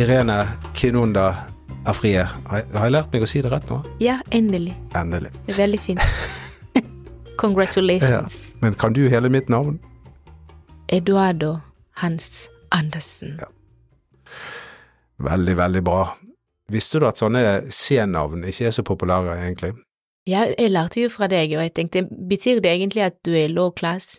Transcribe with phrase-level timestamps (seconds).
[0.00, 1.34] Irene Kinunda
[1.86, 2.22] Afrie.
[2.48, 3.80] Har jeg lært meg å si det rett nå?
[4.00, 4.72] Ja, endelig.
[4.96, 5.28] Endelig.
[5.44, 6.04] Det veldig fint.
[7.42, 8.54] Congratulations.
[8.64, 9.76] Men kan du hele mitt navn?
[10.88, 11.58] Eduardo
[12.00, 13.36] Hans Andersen.
[15.20, 16.06] Veldig, veldig bra.
[16.72, 19.74] Visste du at sånne C-navn ikke er så populære, egentlig?
[20.30, 23.52] Ja, jeg lærte jo fra deg, og jeg tenkte, betyr det egentlig at du er
[23.52, 24.16] low class,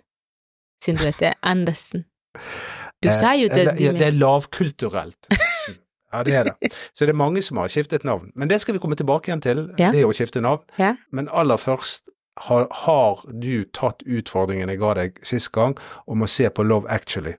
[0.84, 2.06] siden du heter Andersen?
[3.02, 5.18] Du sier jo det, Eh, det er lavkulturelt.
[5.32, 5.78] nesten.
[6.14, 6.72] Ja, det er det.
[6.94, 8.32] Så det er mange som har skiftet navn.
[8.36, 9.92] Men det skal vi komme tilbake igjen til, Ja.
[9.92, 10.60] det å skifte navn.
[10.78, 10.96] Ja.
[11.12, 12.10] Men aller først,
[12.48, 15.78] har, har du tatt utfordringen jeg ga deg sist gang
[16.08, 17.36] om å se på Love Actually?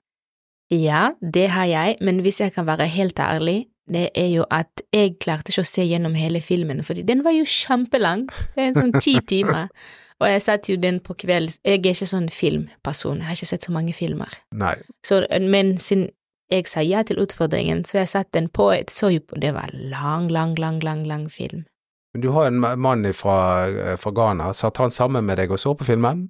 [0.71, 4.81] Ja, det har jeg, men hvis jeg kan være helt ærlig, det er jo at
[4.93, 8.67] jeg klarte ikke å se gjennom hele filmen, fordi den var jo kjempelang, det er
[8.71, 9.67] en sånn ti timer,
[10.23, 13.51] og jeg satt jo den på kveld, jeg er ikke sånn filmperson, jeg har ikke
[13.51, 14.75] sett så mange filmer, Nei.
[15.05, 16.09] så, men siden
[16.51, 19.53] jeg sa ja til utfordringen, så jeg satt den på, jeg så jo på, det
[19.55, 21.65] var lang, lang, lang, lang, lang film.
[22.13, 25.73] Men Du har en mann fra, fra Ghana, satt han sammen med deg og så
[25.73, 26.27] på filmen?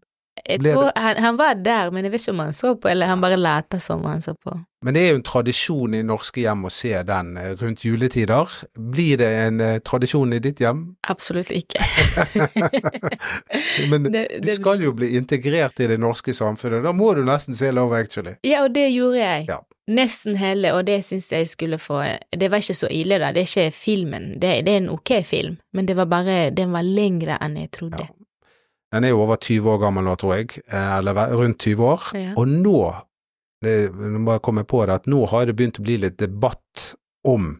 [0.49, 2.89] Jeg Ble tror, han, han var der, men jeg vet ikke om han så på,
[2.89, 4.55] eller han bare later som han så på.
[4.83, 8.49] Men det er jo en tradisjon i norske hjem å se den eh, rundt juletider.
[8.75, 10.81] Blir det en eh, tradisjon i ditt hjem?
[11.13, 11.79] Absolutt ikke.
[13.89, 17.55] Men Det- du skal jo bli integrert i det norske samfunnet, da må du nesten
[17.55, 18.35] se Love Actually.
[18.43, 19.45] Ja, og det gjorde jeg.
[19.53, 19.61] Ja.
[19.93, 21.97] Nesten hele, og det syns jeg skulle få
[22.31, 23.33] Det var ikke så ille, da.
[23.35, 24.29] Det er ikke filmen.
[24.39, 27.71] Det, det er en ok film, men det var bare Den var lengre enn jeg
[27.75, 27.99] trodde.
[28.07, 28.22] Ja.
[28.93, 32.09] Den er jo over 20 år gammel nå, tror jeg, eh, eller rundt 20 år.
[32.17, 32.33] Ja.
[32.37, 32.77] Og nå,
[33.65, 36.19] det, nå må jeg komme på det, at nå har det begynt å bli litt
[36.21, 36.91] debatt
[37.25, 37.55] om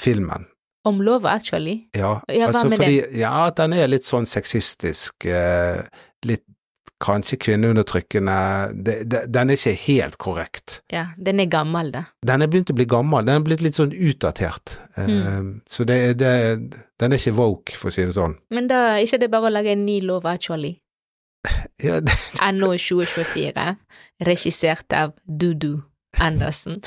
[0.00, 0.46] filmen.
[0.88, 1.82] Om Love Actually.
[1.92, 5.82] Ja, Ja, hva altså med fordi, ja, den er litt sånn sexistisk, eh,
[6.24, 6.46] litt
[7.00, 8.34] kanskje kvinneundertrykkende,
[8.86, 10.80] det, det, den er ikke helt korrekt.
[10.92, 12.02] Ja, den er gammel, da.
[12.26, 15.62] Den er begynt å bli gammel, den er blitt litt sånn utdatert, Mm.
[15.68, 16.32] så det, det,
[17.00, 18.34] den er ikke woke, for å si det sånn.
[18.52, 20.74] Men da er ikke det bare å lage en ny lov, Actually?
[21.80, 22.12] Ja, det,
[22.52, 23.70] NO 2024,
[24.28, 25.78] regissert av Dudu
[26.20, 26.82] Andersen.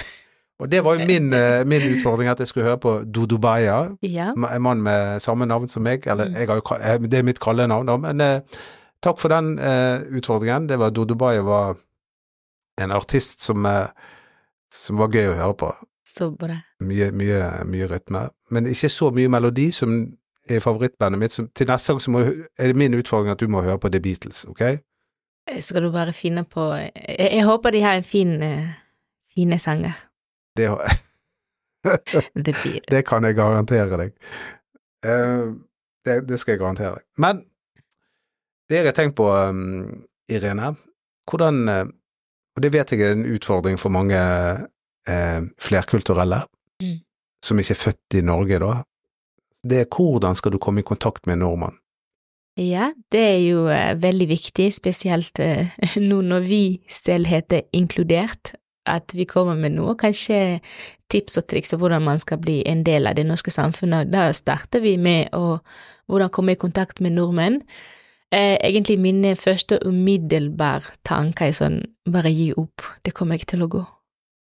[0.61, 3.89] og det var jo min, eh, min utfordring, at jeg skulle høre på Dodo Baya,
[4.05, 4.29] Ja.
[4.37, 7.39] en mann med samme navn som meg, eller jeg har jo, eh, det er mitt
[7.41, 8.21] kallenavn, da, men
[9.03, 10.67] takk for den eh, utfordringen.
[10.69, 11.75] Det var Dodo Baya var
[12.81, 13.87] en artist som, eh,
[14.73, 15.71] som var gøy å høre på.
[16.13, 16.55] Så bra.
[16.85, 19.93] Mye, mye, mye rytme, men ikke så mye melodi som
[20.49, 21.31] er favorittbandet mitt.
[21.35, 22.23] Så til neste gang må,
[22.59, 24.61] er det min utfordring at du må høre på The Beatles, ok?
[25.59, 28.67] Skal du bare finne på Jeg, jeg håper de har en fin, eh,
[29.35, 29.95] fine sanger.
[30.57, 30.99] Det, har-
[32.91, 34.13] det kan jeg garantere deg.
[35.03, 35.55] Uh,
[36.05, 37.03] det, det skal jeg garantere deg.
[37.19, 37.41] Men
[38.73, 40.01] det jeg har tenkt på, um,
[40.31, 40.73] Irene,
[41.29, 41.85] hvordan eh,
[42.53, 44.17] Og det vet jeg er en utfordring for mange
[45.09, 46.43] eh, flerkulturelle,
[46.81, 46.99] Mm.
[47.45, 48.83] som ikke er født i Norge, da.
[49.63, 51.77] Det er hvordan skal du komme i kontakt med en nordmann?
[52.57, 55.71] Ja, det er jo eh, veldig viktig, spesielt eh,
[56.09, 58.53] nå når vi selv heter Inkludert,
[58.85, 60.59] at vi kommer med noe, kanskje
[61.09, 64.11] tips og triks om hvordan man skal bli en del av det norske samfunnet.
[64.13, 65.57] Da starter vi med å
[66.05, 67.61] hvordan komme i kontakt med nordmenn.
[68.33, 73.65] Eh, egentlig mine første umiddelbare tanker er sånn, bare gi opp, det kommer ikke til
[73.65, 73.83] å gå.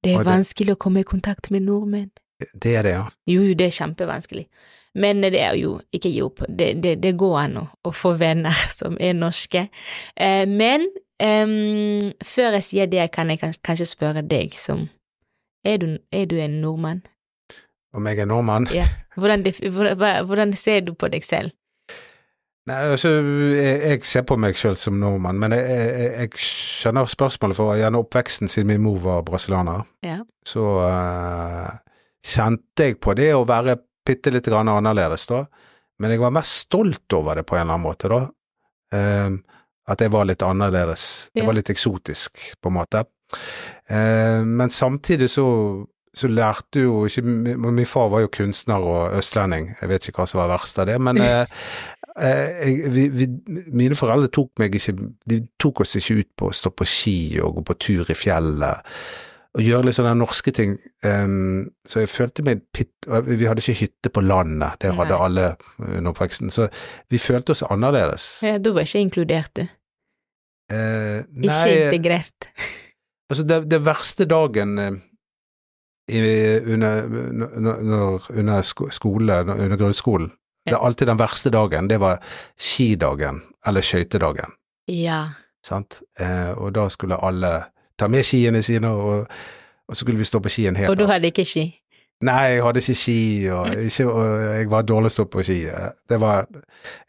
[0.04, 2.10] Det er det- vanskelig å komme i kontakt med nordmenn.
[2.54, 3.04] Det er det, ja.
[3.26, 4.46] Jo, jo, det er kjempevanskelig.
[4.94, 6.42] Men det er jo ikke gi opp.
[6.48, 9.68] Det, det, det går an å, få venner som er norske.
[10.16, 10.86] Eh, men
[11.22, 14.88] um, før jeg sier det, kan jeg kanskje spørre deg som
[15.64, 17.02] Er du, er du en nordmann?
[17.94, 18.66] Om jeg er nordmann?
[18.74, 18.84] Ja.
[19.16, 19.44] Hvordan,
[20.26, 21.54] hvordan ser du på deg selv?
[22.64, 23.10] Nei, altså,
[23.58, 28.06] jeg, ser på meg selv som nordmann, men jeg, jeg, jeg skjønner spørsmålet, for gjennom
[28.06, 30.22] oppveksten siden min mor var brasilianer, Ja.
[30.48, 31.75] så uh,
[32.25, 35.42] kjente jeg på det å være bitte litt grann annerledes, da.
[36.00, 38.22] Men jeg var mest stolt over det på en eller annen måte, da.
[38.96, 39.61] Uh,
[39.93, 41.08] at jeg var litt annerledes.
[41.37, 43.05] Det var litt eksotisk, på en måte.
[43.93, 45.44] Uh, men samtidig så
[46.14, 47.22] så lærte jo ikke
[47.56, 50.88] Min far var jo kunstner og østlending, jeg vet ikke hva som var verst av
[50.88, 51.50] det, men eh,
[52.14, 53.26] jeg, vi, vi,
[53.75, 54.93] mine foreldre tok meg ikke
[55.26, 58.16] De tok oss ikke ut på å stå på ski og gå på tur i
[58.19, 58.94] fjellet
[59.55, 60.72] og gjøre litt sånne norske ting.
[61.06, 62.90] Um, så jeg følte meg pitt...
[63.06, 65.26] Vi hadde ikke hytte på landet, det hadde Nei.
[65.28, 65.44] alle
[65.78, 66.66] under oppveksten, så
[67.06, 68.25] vi følte oss annerledes.
[68.43, 69.62] ja du var ikke inkludert, du.
[70.75, 72.49] Eh, Ikke integrert.
[73.31, 74.96] altså det, det verste dagen eh,
[76.11, 76.25] i,
[76.75, 77.06] under,
[77.87, 80.32] når, under sko- skole, under grunnskolen,
[80.64, 82.20] det er alltid den verste dagen, det var
[82.56, 84.55] skidagen, eller skøytedagen.
[84.88, 85.26] Ja.
[85.64, 86.02] Sant?
[86.20, 87.52] Eh, og da skulle alle
[87.99, 89.26] ta med skiene sine, og,
[89.88, 91.69] og så skulle vi stå på skien hele hel Og du hadde ikke ski?
[92.25, 93.20] Nei, jeg hadde ikke ski,
[93.52, 95.61] og, ikke, og jeg var dårlig å stå på ski.
[96.08, 96.46] Det var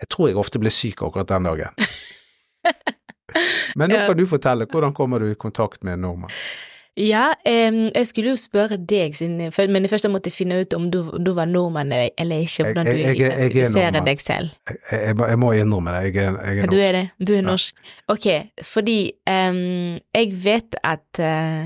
[0.02, 1.86] Jeg tror jeg ofte ble syk akkurat den dagen.
[3.80, 6.34] Men nå kan du fortelle, hvordan kommer du i kontakt med en nordmann?
[6.98, 9.18] Ja, em, jeg skulle jo spørre deg,
[9.70, 12.96] men først jeg måtte finne ut om du, du var nordmann eller ikke, hvordan Jeg-
[12.96, 14.50] du jeg- jeg- er identifiserer deg selv.
[14.92, 16.72] Jeg, må- innrømme det, jeg er, jeg er norsk.
[16.72, 17.10] du er det?
[17.28, 17.42] Du er Ja.
[17.42, 17.76] norsk?
[18.08, 18.28] Ok,
[18.64, 21.64] fordi em, jeg vet at eh,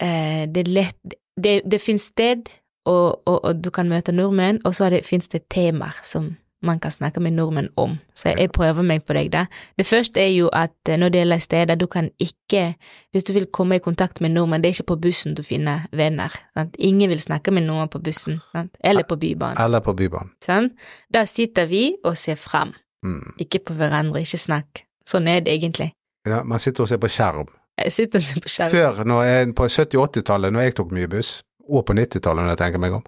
[0.00, 2.42] eh, det er lett Det, det finnes sted,
[2.84, 6.90] og, og, og du kan møte nordmenn, og så finnes det temaer som man kan
[6.90, 7.98] snakke med nordmenn om.
[8.14, 9.46] Så jeg, prøver meg på deg, da.
[9.78, 12.74] Det første er jo at eh, når det gjelder steder, du kan ikke
[13.12, 15.86] Hvis du vil komme i kontakt med nordmenn, det er ikke på bussen du finner
[15.92, 16.34] venner.
[16.54, 16.76] Sant?
[16.78, 18.76] Ingen vil snakke med noen på bussen, sant?
[18.84, 19.56] eller på Bybanen.
[19.58, 20.30] Eller på Bybanen.
[20.44, 20.72] Sant?
[21.14, 23.32] Da sitter vi og ser fram, Mm.
[23.40, 24.82] ikke på hverandre, ikke snakk.
[25.08, 25.92] Sånn er det egentlig.
[26.28, 27.48] Ja, man sitter og ser på skjerm.
[27.78, 28.70] Jeg sitter og ser på skjerm.
[28.70, 32.52] Før, jeg, på 70- og 80-tallet, når jeg tok mye buss, og på 90-tallet, når
[32.54, 33.04] jeg tenker meg om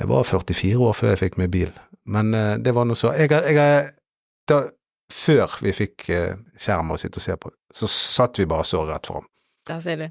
[0.00, 1.70] Jeg var 44 år før jeg fikk meg bil,
[2.10, 3.90] men eh, det var noe så Jeg, jeg,
[4.50, 4.62] da,
[5.12, 8.82] Før vi fikk eh, skjerm å sitte og se på, så satt vi bare så
[8.88, 9.26] rett fram.
[9.68, 10.08] Der ser du.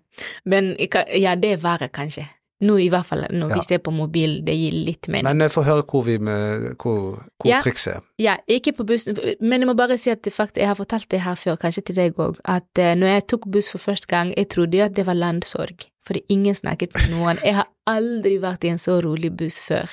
[0.50, 2.24] Men ja, det er verre, kanskje.
[2.64, 3.56] Nå i hvert fall når Ja.
[3.60, 5.26] vi ser på mobil, det gir litt mening.
[5.28, 7.60] Men jeg får høre hvor, vi med, hvor, hvor Ja.
[7.66, 8.02] trikset er.
[8.22, 11.22] Ja, ikke på bussen, men jeg må bare si at faktisk, jeg har fortalt det
[11.26, 14.34] her før, kanskje til deg òg, at uh, når jeg tok buss for første gang,
[14.38, 17.38] jeg trodde jo at det var landsorg, fordi ingen snakket med noen.
[17.46, 19.90] Jeg har aldri vært i en så rolig buss før.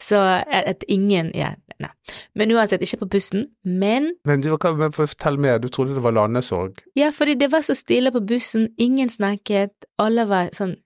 [0.00, 1.90] Så at, at ingen Ja, nei.
[2.38, 3.48] Men uansett, ikke på bussen.
[3.64, 6.78] Men Men du kan fortell mer, du trodde det var landesorg?
[6.96, 10.76] ja, fordi det var så stille på bussen, ingen snakket, alle var sånn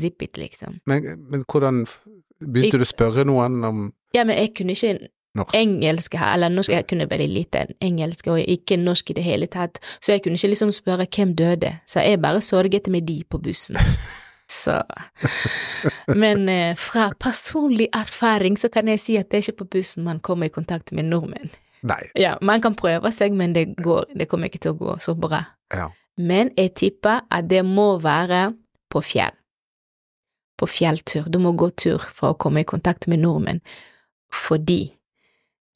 [0.00, 0.80] zippet, liksom.
[0.86, 1.84] Men, men hvordan
[2.40, 5.54] Begynte jeg, du å spørre noen om Ja, men jeg kunne ikke norsk?
[5.56, 9.46] engelsk her, eller norsk, jeg kunne veldig lite engelsk, og ikke norsk i det hele
[9.46, 13.22] tatt, så jeg kunne ikke liksom spørre hvem døde, så jeg bare sørget med de
[13.30, 13.76] på bussen.
[14.48, 14.82] Så
[16.14, 20.06] Men eh, fra personlig erfaring så kan jeg si at det er ikke på bussen
[20.06, 21.50] man kommer i kontakt med nordmenn.
[21.86, 22.02] Nei.
[22.18, 25.14] Ja, man kan prøve seg, men det går, det kommer ikke til å gå så
[25.18, 25.42] bra.
[25.74, 25.90] Ja.
[26.16, 28.54] Men jeg tipper at det må være
[28.90, 29.34] på fjell.
[30.56, 31.26] På fjelltur.
[31.28, 33.60] Du må gå tur for å komme i kontakt med nordmenn.
[34.32, 34.96] Fordi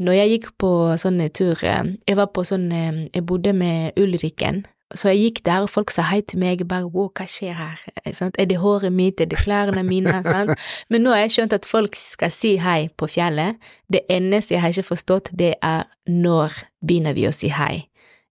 [0.01, 4.65] når jeg gikk på sånne turer Jeg var på sånn eh, Jeg bodde med Ulrikken.
[4.95, 7.83] Så jeg gikk der, og folk sa hei til meg, bare wow, hva skjer her?
[8.05, 8.35] Eh, Sant?
[8.43, 10.17] Er det håret mitt, er det klærne mine?
[10.27, 10.51] Sant?
[10.91, 13.61] Men nå har jeg skjønt at folk skal si hei på fjellet.
[13.93, 17.87] Det eneste jeg har ikke forstått, det er når begynner vi å si hei?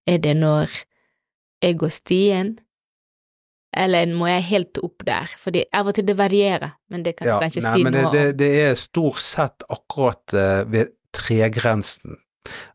[0.09, 0.73] Er det når
[1.63, 2.57] jeg går stien,
[3.77, 5.31] eller må jeg helt opp der?
[5.39, 8.23] Fordi av og til det varierer, men det kan Ja, kanskje nei, si noe det,
[8.33, 8.37] om.
[8.39, 12.17] det er stort sett akkurat eh, ved tregrensen.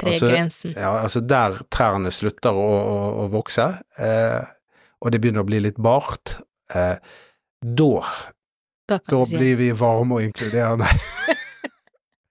[0.02, 3.68] Altså- Ja, altså der trærne slutter å, å, å vokse,
[3.98, 4.42] eh,
[5.00, 6.38] og det begynner å bli litt bart,
[6.74, 6.96] eh,
[7.64, 7.92] da,
[8.88, 10.88] Da da si blir vi varme og inkluderende.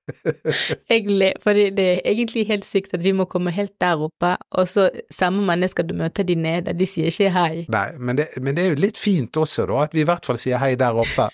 [0.90, 4.34] Jeg le, det, det er egentlig helt sykt at vi må komme helt der oppe,
[4.51, 7.63] og så samme mennesker du møter de nede, de sier ikke hei.
[7.72, 10.28] Nei, men det, men det er jo litt fint også, da, at vi i hvert
[10.28, 11.30] fall sier hei der oppe.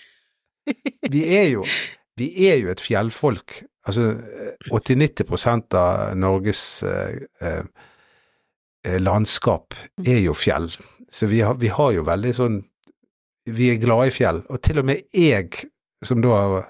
[1.10, 1.64] Vi er jo,
[2.20, 3.56] vi er jo et fjellfolk.
[3.88, 4.10] Altså
[4.70, 10.68] 80-90% av Norges eh, eh, landskap er jo fjell.
[11.10, 12.60] Så vi har, vi har jo veldig sånn
[13.50, 14.42] Vi er glade i fjell.
[14.52, 15.48] Og til og med jeg,
[16.04, 16.60] som da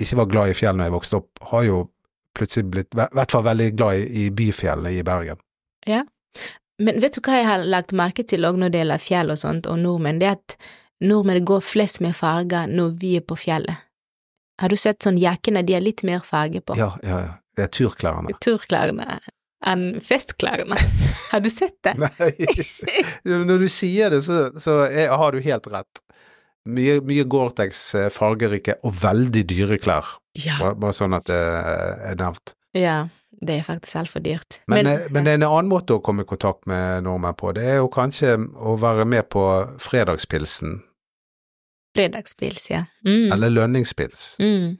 [0.00, 1.82] ikke var glad i fjell når jeg vokste opp, har jo
[2.38, 5.38] plutselig blitt i hvert fall veldig glad i, i byfjellene i Bergen.
[5.86, 6.04] Ja,
[6.78, 9.38] Men vet du hva jeg har lagt merke til òg når det gjelder fjell og
[9.40, 10.56] sånt, og nordmenn, det er at
[11.02, 13.87] nordmenn går flest med farger når vi er på fjellet.
[14.58, 16.76] Har du sett sånn jakkene, de har litt mer farge på.
[16.78, 17.34] Ja, ja, ja.
[17.58, 18.34] Det er turklærne.
[18.42, 19.18] Turklærne
[19.66, 20.76] enn festklærne.
[21.32, 21.96] Har du sett det?
[21.98, 22.28] Nei,
[23.50, 26.02] når du sier det, så, så er, har du helt rett.
[26.68, 30.12] Mye, mye Gore-Tex, eh, fargerike og veldig dyre klær.
[30.38, 30.60] Ja.
[30.60, 32.54] Bare, bare sånn at det er nevnt.
[32.78, 33.06] ja.
[33.38, 34.56] Det er faktisk altfor dyrt.
[34.66, 37.52] Men, men, men det er en annen måte å komme i kontakt med nordmenn på.
[37.54, 39.44] Det er jo kanskje å være med på
[39.78, 40.80] fredagspilsen,
[41.96, 42.84] Fredagspils, ja.
[43.06, 43.32] Mm.
[43.32, 44.36] eller lønningspils.
[44.40, 44.76] Mm.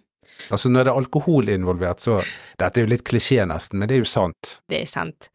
[0.50, 2.20] Altså når det er alkohol involvert, så
[2.60, 4.60] Dette er jo litt klisjé nesten, men det er jo sant.
[4.70, 5.30] Det er sant.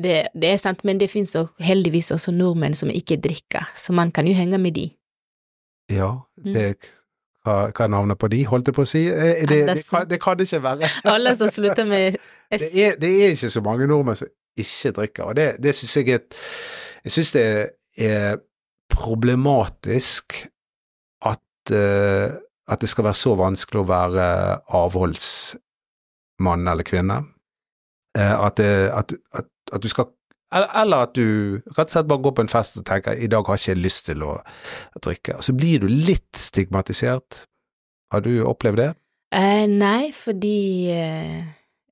[0.00, 4.10] Det, det er sant, men det finnes heldigvis også nordmenn som ikke drikker, så man
[4.16, 4.88] kan jo henge med de.
[5.92, 6.52] Ja, Mm.
[6.54, 6.66] det
[7.44, 9.04] hva, hva er navnet på de, holdt jeg på å si?
[9.08, 10.88] Det, Det, det, kan, det kan det ikke være.
[11.14, 12.16] Alle som slutter med
[12.52, 12.60] S.
[12.72, 14.28] Det er, det er ikke så mange nordmenn som
[14.60, 16.20] ikke drikker, og det, det syns jeg er
[17.04, 17.44] Jeg syns det
[17.98, 18.36] er
[18.90, 20.46] problematisk
[21.60, 22.30] at, eh,
[22.70, 24.24] at det skal være så vanskelig å være
[24.80, 27.24] avholdsmann eller -kvinne.
[28.18, 30.04] Eh, at, det, at, at, at du skal
[30.52, 33.46] eller, at du rett og slett bare går på en fest og tenker i dag
[33.46, 34.32] har ikke jeg lyst til å,
[34.96, 35.36] å drikke.
[35.38, 37.44] Og så blir du litt stigmatisert.
[38.10, 38.88] Har du opplevd det?
[39.30, 41.44] Eh, nei, fordi eh,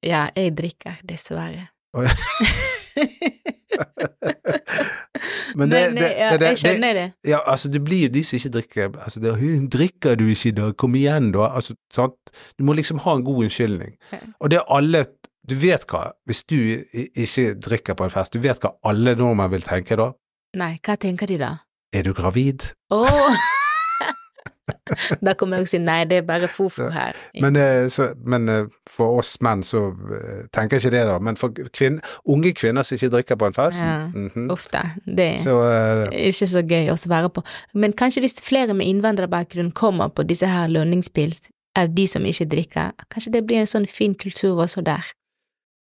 [0.02, 1.68] Ja, jeg drikker, dessverre.
[5.58, 7.06] Men, det, det, ja, det, jeg skjønner det.
[7.26, 10.52] Ja, altså det blir jo de som ikke drikker altså det, «Hm, Drikker du ikke
[10.56, 10.70] da?
[10.78, 11.50] Kom igjen da.
[11.58, 12.32] Altså, sant?
[12.58, 13.92] Du må liksom ha en god unnskyldning.
[14.40, 15.06] Og det er alle
[15.48, 19.48] Du vet hva, hvis du ikke drikker på en fest, du vet hva alle nordmenn
[19.54, 20.10] vil tenke da?
[20.60, 21.54] Nei, hva tenker de da?
[21.96, 22.66] Er du gravid?
[22.92, 23.38] Åh!
[25.26, 27.16] da kommer jeg og sier nei, det er bare fofo her.
[27.42, 31.18] Men, eh, så, men eh, for oss menn så eh, tenker jeg ikke det, da.
[31.24, 33.98] Men for kvinn, unge kvinner som ikke drikker på en fest Ja.
[34.12, 34.48] mhm.
[34.52, 37.44] Uff da, det er Så uh, ikke så gøy å svare på.
[37.74, 42.48] Men kanskje hvis flere med innvandrerbakgrunn kommer på disse her lønningspils av de som ikke
[42.50, 45.12] drikker, kanskje det blir en sånn fin kultur også der.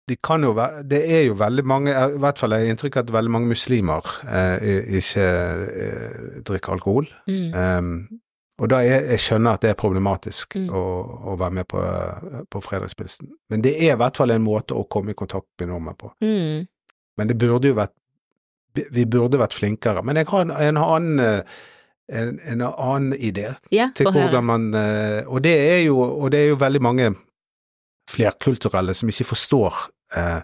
[0.08, 0.54] de kan jo
[0.90, 3.48] Det er jo veldig mange I hvert fall har jeg inntrykk av at veldig mange
[3.48, 5.26] muslimer eh, ikke
[5.84, 7.08] eh, drikker alkohol.
[7.26, 7.52] Mm.
[7.54, 8.20] Um,
[8.58, 10.68] og da er, jeg skjønner at det er problematisk Mm.
[10.74, 10.82] å,
[11.32, 11.82] å være med på,
[12.50, 13.28] på fredagspilsen.
[13.50, 16.10] Men det er i hvert fall en måte å komme i kontakt med nordmenn på.
[16.24, 16.66] Mm.
[17.18, 17.94] Men det burde jo vært
[18.94, 20.02] Vi burde vært flinkere.
[20.06, 21.20] Men jeg har en, en annen
[22.08, 26.40] en, en annen idé Ja, til hvordan man eh, Og det er jo, og det
[26.40, 27.08] er jo veldig mange
[28.10, 29.74] flerkulturelle som ikke forstår
[30.16, 30.40] eh,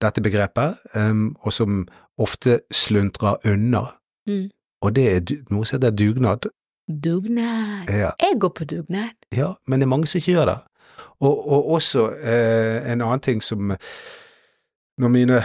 [0.00, 1.80] dette begrepet, um, og som
[2.18, 3.80] ofte sluntrer unna.
[4.28, 4.44] Mm.
[4.82, 6.46] Og det er noe som heter dugnad.
[6.88, 7.90] Dugnad.
[7.92, 9.10] Ja, Jeg går på dugnad.
[9.36, 10.58] ja, men det er mange som ikke gjør det.
[11.20, 13.72] Og, og også eh, en annen ting som
[14.98, 15.40] når mine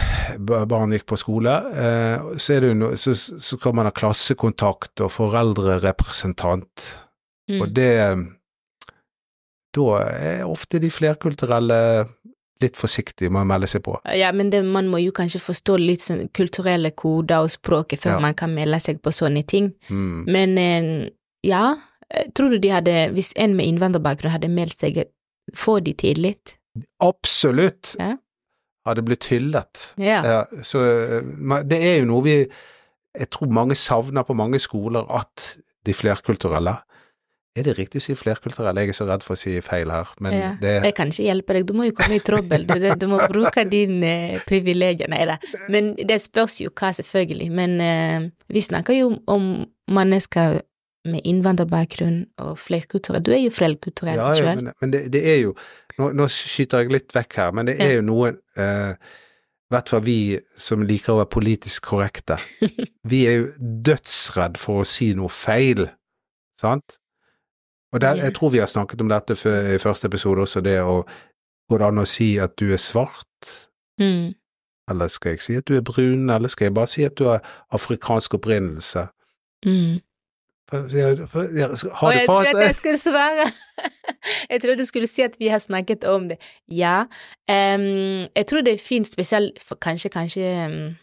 [0.66, 7.00] barn gikk på skole, eh, så, no, så, så kan man ha klassekontakt og foreldrerepresentant,
[7.48, 7.60] Mm.
[7.60, 7.90] og det
[9.74, 12.06] Da er ofte de flerkulturelle
[12.62, 13.96] litt forsiktige med å melde seg på.
[14.16, 18.14] Ja, men det, man må jo kanskje forstå litt sånn kulturelle koder og språket før
[18.14, 18.20] Ja.
[18.20, 19.72] man kan melde seg på sånne ting.
[19.90, 20.24] Mm.
[20.30, 21.10] Men eh,
[21.44, 21.64] ja,
[22.10, 25.02] eh, tror du de hadde, hvis en med innvandrerbakgrunn hadde meldt seg,
[25.54, 26.54] får de tillit?
[27.04, 28.16] Absolutt Ja.
[28.86, 29.94] hadde blitt hyllet.
[29.96, 30.22] Ja.
[30.24, 32.38] Ja, så eh, det er jo noe vi
[33.14, 36.72] Jeg tror mange savner på mange skoler at de flerkulturelle
[37.54, 38.82] Er det riktig å si flerkulturelle?
[38.82, 40.48] Jeg er så redd for å si feil her, men ja.
[40.58, 43.20] det Jeg kan ikke hjelpe deg, du må jo komme i trøbbel, du, du må
[43.30, 45.38] bruke dine privilegier, nei da.
[45.70, 47.50] Men det spørs jo hva, selvfølgelig.
[47.54, 49.46] Men eh, vi snakker jo om
[49.86, 50.58] mennesker
[51.04, 53.22] med innvandrerbakgrunn og flerkulturell.
[53.24, 54.56] Du er jo flerkulturell Ja, ja, sjøl.
[54.62, 55.54] men, men det, det er jo
[55.98, 57.98] nå, nå skyter jeg litt vekk her, men det er Ja.
[58.00, 58.94] jo noe eh,
[59.72, 60.16] hvert fall vi
[60.60, 62.36] som liker å være politisk korrekte.
[63.10, 63.46] Vi er jo
[63.88, 65.86] dødsredd for å si noe feil,
[66.60, 66.98] sant?
[67.94, 71.02] Og der, jeg tror vi har snakket om dette i første episode også, det å
[71.70, 73.50] Går det an å si at du er svart?
[74.00, 74.34] Mm.
[74.92, 77.22] Eller skal jeg si at du er brun, eller skal jeg bare si at du
[77.24, 77.40] har
[77.72, 79.06] afrikansk opprinnelse?
[79.64, 80.02] Mm.
[81.30, 82.66] For, har du fått det?
[82.66, 83.46] jeg skulle svare.
[84.50, 86.38] jeg trodde du skulle si at vi har snakket om det.
[86.68, 87.04] Ja.
[87.50, 90.94] Um, jeg tror det er fint, spesielt for kanskje, kanskje um,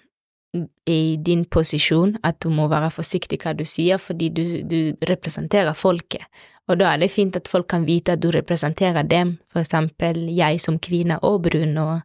[0.87, 5.73] i din posisjon, at du må være forsiktig hva du sier, fordi du, du representerer
[5.77, 6.27] folket.
[6.69, 10.27] Og da er det fint at folk kan vite at du representerer dem, for eksempel
[10.31, 12.01] jeg som kvinne og brun og,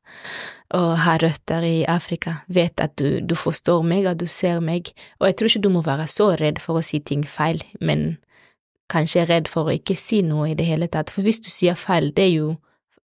[0.74, 4.90] og har røtter i Afrika, vet at du, du forstår meg, at du ser meg,
[5.20, 8.16] og jeg tror ikke du må være så redd for å si ting feil, men
[8.90, 11.78] kanskje redd for å ikke si noe i det hele tatt, for hvis du sier
[11.78, 12.54] feil, det er jo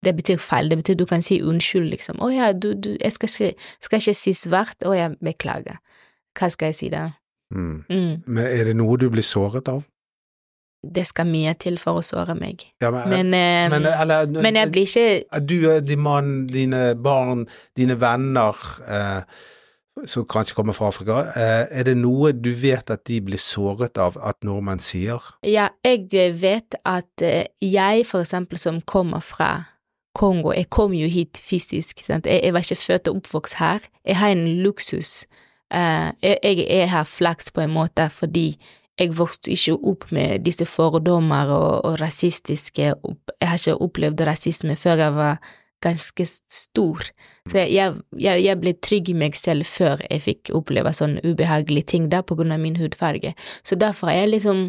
[0.06, 2.20] det betyr feil, det betyr du kan si unnskyld, liksom.
[2.22, 3.32] Å ja, du, du, jeg skal,
[3.82, 5.80] skal ikke si svart, å ja, beklager.
[6.38, 7.08] Hva skal jeg si da?
[7.50, 7.80] Mm.
[7.90, 8.14] Mm.
[8.28, 9.82] Men er det noe du blir såret av?
[10.84, 12.64] Det skal mye til for å såre meg.
[12.82, 16.96] Ja, men, Men, eh, men, eller, men jeg blir ikke Du og din mann, dine
[16.96, 18.56] barn, dine venner
[18.88, 19.22] eh,
[20.06, 23.98] som kanskje kommer fra Afrika, eh, er det noe du vet at de blir såret
[23.98, 25.24] av at nordmenn sier?
[25.44, 26.10] Ja, jeg
[26.42, 29.64] vet at eh, jeg, for eksempel, som kommer fra
[30.18, 32.02] Kongo, jeg kom jo hit fysisk?
[32.10, 33.84] Jeg, jeg var ikke født og oppvokst her.
[34.06, 35.28] Jeg har en luksus.
[35.74, 38.56] Eh, jeg, jeg er her flaks på en måte fordi
[38.98, 44.76] jeg vokste ikke opp med disse fordommer og, og rasistiske Jeg har ikke opplevd rasisme
[44.76, 45.40] før jeg var
[45.84, 47.04] ganske stor.
[47.46, 51.22] Så jeg, jeg, jeg, jeg ble trygg i meg selv før jeg fikk oppleve sånne
[51.26, 53.36] ubehagelige ting da, på grunn av min hudfarge.
[53.62, 54.64] Så derfor er jeg liksom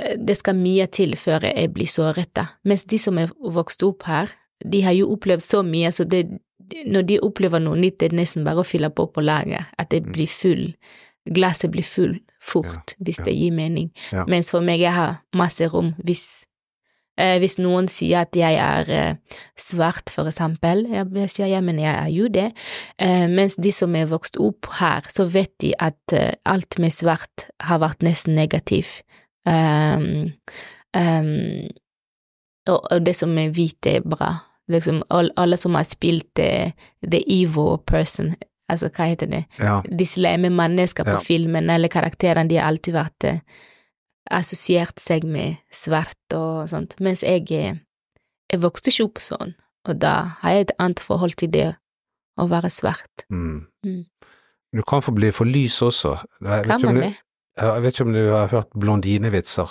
[0.00, 2.40] eh, Det skal mye til før jeg blir såret.
[2.64, 4.32] Mens de som er vokst opp her,
[4.64, 6.24] de har jo opplevd så mye, så det,
[6.88, 9.68] når de opplever noe nytt, det er nesten bare å fylle på på laget.
[9.76, 10.70] At det blir full.
[11.24, 13.92] Glasset blir full fort, hvis det gir mening.
[14.28, 15.94] Mens for meg, jeg har masse rom.
[16.04, 16.44] Hvis,
[17.16, 21.62] eh, hvis noen sier at jeg er eh, svart, for eksempel, jeg, jeg sier ja,
[21.64, 22.50] men jeg er jo det.
[23.00, 26.92] Eh, mens de som er vokst opp her, så vet de at eh, alt med
[26.92, 29.00] svart har vært nesten negativ.
[29.48, 30.32] Um,
[30.96, 31.68] Um,
[32.66, 34.34] og, og, det som er hvit, er bra.
[34.68, 36.70] Liksom, alle, alle som har spilt uh,
[37.02, 38.34] The Evil Person,
[38.70, 39.82] altså hva heter det, Ja.
[39.82, 41.20] de slemme menneskene på Ja.
[41.20, 43.38] filmen, eller karakterene, de har alltid vært uh,
[44.30, 47.74] assosiert seg med svart og sånt, mens jeg, eh,
[48.50, 49.54] jeg vokste ikke opp sånn,
[49.88, 51.76] og da har jeg et annet forhold til det
[52.40, 53.26] å være svart.
[53.30, 53.66] Mm.
[53.84, 54.04] Mm.
[54.74, 56.16] Du kan få bli for lys også.
[56.42, 57.14] Jeg vet, Kan man du, det?
[57.60, 59.70] jeg vet ikke om du har hørt blondinevitser.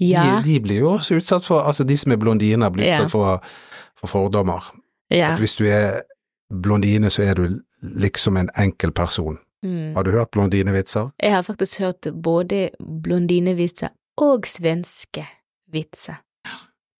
[0.00, 3.06] Ja, De, de blir jo også utsatt for, altså de som er blondiner blir Ja.
[3.06, 3.40] for,
[3.98, 4.62] for fordommer.
[5.10, 5.32] ja.
[5.34, 6.02] At hvis du er
[6.50, 7.60] blondine, så er du
[8.04, 9.38] liksom en enkel person.
[9.64, 9.94] Mm.
[9.94, 11.10] Har du hørt blondinevitser?
[11.22, 15.24] Jeg har faktisk hørt både blondinevitser og svenske
[15.72, 16.20] vitser.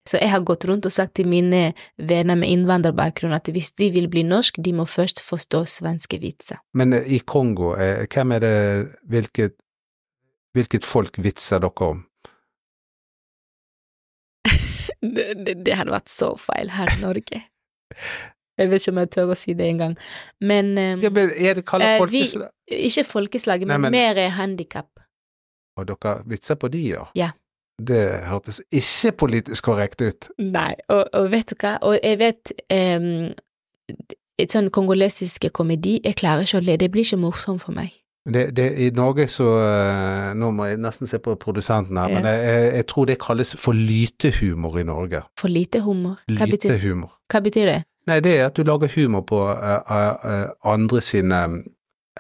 [0.05, 3.88] Så jeg har gått rundt og sagt til mine venner med innvandrerbakgrunn at hvis de
[3.95, 6.61] vil bli norsk, de må først forstå svenske vitser.
[6.76, 8.59] Men eh, i Kongo, eh, hvem er det,
[9.09, 9.57] hvilket,
[10.53, 12.05] hvilket folk vitser dere om?
[15.05, 17.41] Det, det, det hadde vært så feil her i Norge.
[18.58, 19.96] Jeg vet ikke om jeg tør å si det engang.
[20.40, 22.49] Men eh, Ja, men er det kalt folkeslag?
[22.68, 24.87] vi- ikke ikke folkeslaget, Nei, men, men- mer handikap.
[25.76, 27.04] Og dere vitser på de, ja?
[27.18, 27.30] Ja.
[27.82, 30.28] Det hørtes ikke politisk korrekt ut.
[30.38, 33.34] Nei, og, og vet du hva, og jeg vet um,
[34.38, 37.92] Et sånn kongolesisk komedi, jeg klarer ikke å le, det blir ikke morsomt for meg.
[38.26, 42.14] Det, det, I Norge så eh, Nå må jeg nesten se på produsenten her, Ja.
[42.14, 45.20] men jeg, jeg, tror det kalles for lytehumor i Norge.
[45.38, 46.16] For lite humor.
[46.30, 47.12] Hva betyr, Lytehumor.
[47.30, 47.76] hva betyr det?
[48.06, 51.38] Nei, det er at du lager humor på eh, eh, andre sine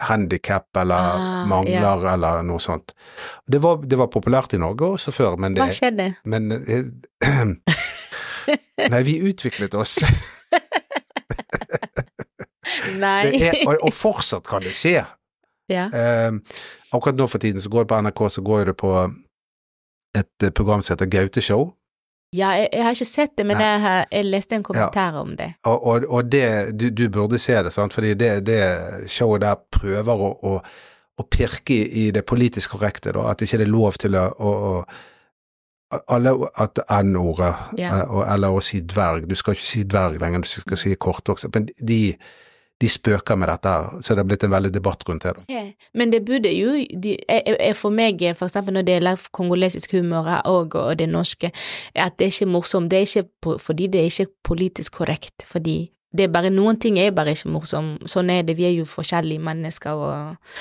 [0.00, 2.94] handikap eller Ah, mangler eller noe sånt.
[3.46, 6.08] Det var, det var populært i Norge også før, men det Hva skjedde?
[6.24, 6.88] Men eh,
[8.92, 10.00] Nei, vi utviklet oss.
[13.00, 13.20] Nei.
[13.30, 14.98] Det er, og, og fortsatt kan det skje.
[15.70, 15.86] ja.
[15.92, 16.32] Eh,
[16.94, 18.90] akkurat nå for tiden så går det på NRK, så går det på
[20.14, 21.64] et program som heter Gaute-show.
[22.34, 25.36] Ja, jeg, jeg har ikke sett det, men jeg, har, jeg leste en kommentar om
[25.38, 25.52] det.
[25.70, 26.46] Og, og, og det,
[26.80, 27.94] du, du burde se det, sant?
[27.94, 28.60] fordi det, det
[29.10, 30.54] showet der prøver å, å,
[31.20, 34.54] å pirke i det politisk korrekte, da, at ikke det er lov til å, å,
[34.70, 34.78] å
[36.10, 37.92] alle, at N-ordet, Ja.
[38.02, 41.46] eh, eller å si dverg, du skal ikke si dverg lenger, du skal si kortvokst,
[41.54, 42.00] men de,
[42.82, 45.34] de spøker med dette så det har blitt en veldig debatt rundt det.
[45.94, 47.16] Men det burde jo de,
[47.78, 51.52] For meg, for eksempel når det gjelder kongolesisk humor og, og det norske,
[51.94, 55.94] at det er ikke morsomt, det er ikke fordi det er ikke politisk korrekt, fordi
[56.14, 58.86] det er bare Noen ting er bare ikke morsomt, sånn er det, vi er jo
[58.86, 60.52] forskjellige mennesker og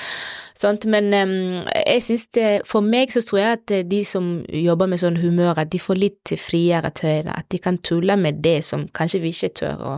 [0.58, 1.36] sånt, men um,
[1.70, 5.60] jeg synes det For meg så tror jeg at de som jobber med sånn humør,
[5.62, 9.34] at de får litt friere tøyler, at de kan tulle med det som kanskje vi
[9.34, 9.94] ikke tør å,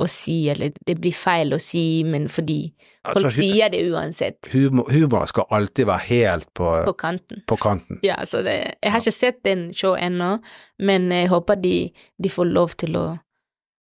[0.00, 2.72] å si, eller det blir feil å si, men fordi
[3.04, 4.48] folk Altså, sier det uansett.
[4.52, 7.42] Humor, humor skal alltid være helt på, På kanten.
[7.46, 8.00] på kanten.
[8.02, 10.38] Ja, så det, jeg har ikke sett den show ennå,
[10.78, 13.06] men jeg håper de, de får lov til å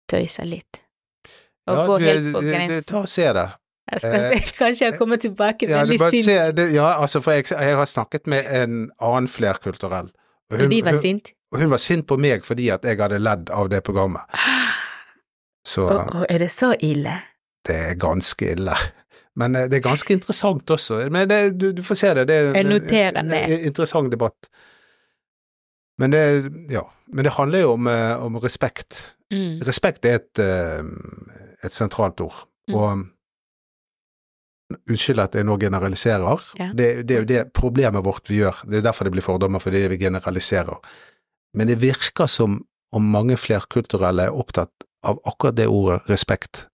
[0.08, 0.82] tøyse litt.
[1.66, 2.84] Og Ja, gå du- helt på grensen.
[2.92, 3.48] Ta og se det.
[3.92, 6.58] Jeg skal eh, se, kanskje jeg kommer tilbake Ja, veldig sint.
[6.74, 10.08] ja, altså, for jeg, jeg har snakket med en annen flerkulturell.
[10.50, 11.32] og Og de var hun, sint.
[11.54, 14.22] hun var sint på meg fordi at jeg hadde ledd av det programmet.
[15.66, 17.18] Så Å, å, er det så ille?
[17.66, 18.76] det er ganske ille.
[19.40, 21.02] Men eh, det er ganske interessant også.
[21.12, 22.26] Men det, du, du får se det.
[22.30, 23.36] det er en, ned.
[23.42, 24.48] en interessant debatt.
[26.00, 26.22] Men det,
[26.72, 29.02] ja, men det handler jo om, eh, om respekt.
[29.32, 29.60] Mm.
[29.66, 30.82] Respekt er et, eh,
[31.64, 32.46] et sentralt ord.
[32.70, 32.78] Mm.
[32.80, 33.12] Og
[34.66, 36.40] Unnskyld at jeg nå generaliserer.
[36.58, 36.66] Ja.
[36.74, 38.64] Det, det er jo det problemet vårt vi gjør.
[38.66, 40.80] Det er derfor det blir fordommer, fordi vi generaliserer.
[41.54, 42.56] Men det virker som
[42.90, 46.66] om mange flerkulturelle er opptatt av akkurat det ordet respekt.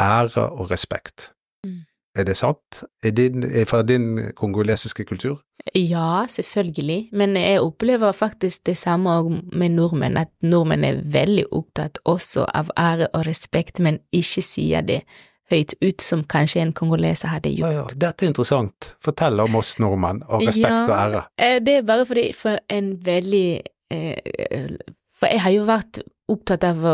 [0.00, 1.30] Ære og respekt.
[1.64, 1.84] Mm.
[2.16, 2.82] Er det sant?
[3.04, 3.12] Er
[3.60, 5.40] er fra din kongolesiske kultur?
[5.74, 11.98] Ja, selvfølgelig, men jeg opplever faktisk det samme med nordmenn, at nordmenn er veldig opptatt
[12.04, 15.02] også av ære og respekt, men ikke sier det
[15.50, 17.72] høyt ut som kanskje en kongoleser hadde gjort.
[17.72, 18.96] ja, dette er interessant.
[19.04, 20.84] Fortell om oss nordmenn, og respekt Ja.
[20.84, 21.22] og ære.
[21.38, 24.76] Eh, Det er bare fordi for en veldig eh,
[25.20, 26.84] For jeg har jo vært opptatt av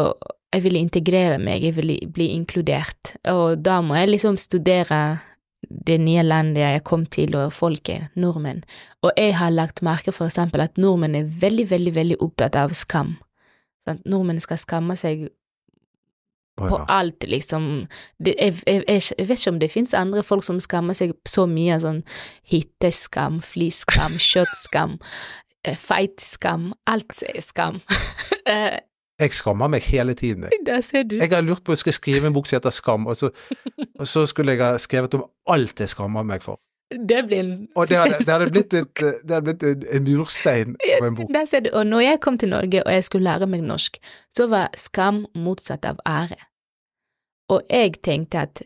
[0.52, 5.20] Jeg ville integrere meg, jeg ville bli inkludert, og da må jeg liksom studere
[5.62, 8.64] det nye landet jeg kom til, og folket, nordmenn.
[9.02, 12.74] Og jeg har lagt merke for eksempel at nordmenn er veldig, veldig, veldig opptatt av
[12.76, 13.16] skam.
[13.86, 15.36] at Nordmenn skal skamme seg på
[16.56, 16.84] på ja.
[16.88, 17.86] alt, liksom.
[18.24, 18.84] Det, jeg, jeg,
[19.18, 22.02] jeg, vet ikke om det finnes andre folk som skammer seg så mye, sånn
[22.52, 24.98] hytteskam, fliskam, kjøttskam,
[25.66, 27.80] eh, feitskam, alt er skam.
[29.20, 30.42] Jeg skammer meg hele tiden.
[30.42, 30.50] jeg.
[30.66, 31.16] Der ser du.
[31.16, 33.30] Jeg har lurt på om jeg skal skrive en bok som heter Skam, og så,
[33.98, 36.58] og så skulle jeg ha skrevet om alt jeg skammer meg for.
[36.92, 40.04] Det blir en Og det hadde, det hadde blitt, et, det hadde blitt en, en
[40.04, 41.30] murstein av en bok.
[41.34, 41.70] Der ser du.
[41.72, 43.96] Og når jeg kom til Norge og jeg skulle lære meg norsk,
[44.30, 46.36] så var skam motsatt av ære.
[47.48, 48.62] Og jeg tenkte at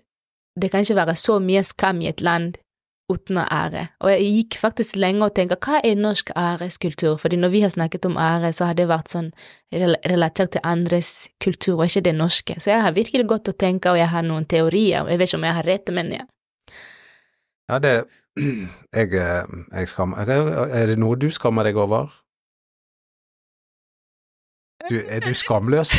[0.61, 2.55] det kan ikke være så mye skam i et land
[3.13, 3.87] uten ære.
[4.01, 7.17] Og jeg gikk faktisk lenge og tenkte hva er norsk æreskultur?
[7.23, 9.31] Fordi når vi har snakket om ære, så har det vært sånn
[9.73, 12.59] relatert til andres kultur, og ikke det norske.
[12.61, 15.31] Så jeg har virkelig gått og tenkt, og jeg har noen teorier, og jeg vet
[15.31, 16.27] ikke om jeg har rett, men ja.
[17.71, 17.97] Ja, det
[18.99, 22.13] jeg, eh, jeg skammer Er det noe du skammer deg over?
[24.91, 25.91] Du, er du skamløs?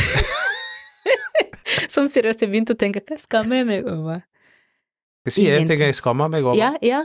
[1.93, 4.22] Sånn seriøst, jeg begynte å tenke hva skammer jeg meg over?
[5.27, 6.55] Jeg si en ting jeg skammer meg over.
[6.59, 7.03] Ja, ja,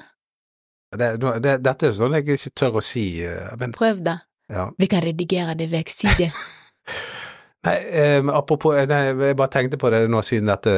[0.93, 4.19] Det, det, dette er jo sånn jeg ikke tør å si, eh, men prøv da.
[4.53, 4.67] ja.
[4.79, 6.31] Vi kan redigere det vekk, si det.
[7.65, 10.73] Nei, eh, apropos eh, nei, Jeg bare tenkte på det nå siden dette,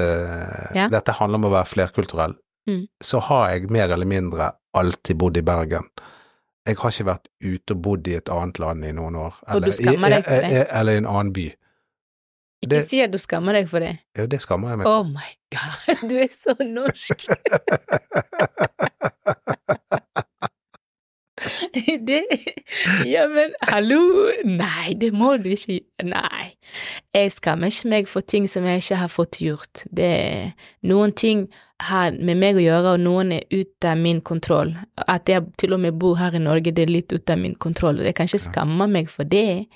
[0.76, 0.88] Ja.
[0.92, 2.34] dette handler om å være flerkulturell.
[2.68, 2.82] Mm.
[3.02, 5.86] Så har jeg mer eller mindre alltid bodd i Bergen.
[6.66, 9.34] Jeg har ikke vært ute og bodd i et annet land i noen år.
[9.48, 11.48] I- i- Eller i en annen by.
[12.64, 13.98] Ikke Det- si at du skammer deg for det.
[14.16, 17.28] Ja, det skammer jeg meg Oh my god, du er så norsk.
[22.06, 22.22] det
[23.06, 24.00] Ja, men hallo!
[24.44, 26.54] Nei, det må du ikke Nei.
[27.14, 29.84] Jeg skammer ikke meg for ting som jeg ikke har fått gjort.
[29.90, 30.52] Det
[30.86, 31.46] Noen ting
[31.84, 34.72] har med meg å gjøre, og noen er ute av min kontroll.
[35.08, 37.56] At jeg til og med bor her i Norge, det er litt ute av min
[37.60, 38.00] kontroll.
[38.04, 39.66] Jeg kan ikke skamme meg for det.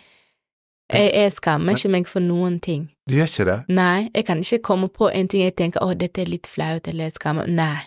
[0.92, 2.88] Jeg, jeg skammer ikke meg for noen ting.
[3.08, 3.58] Du gjør ikke det?
[3.76, 6.88] Nei, jeg kan ikke komme på en ting jeg tenker å, dette er litt flaut
[6.88, 7.84] eller jeg skammer Nei.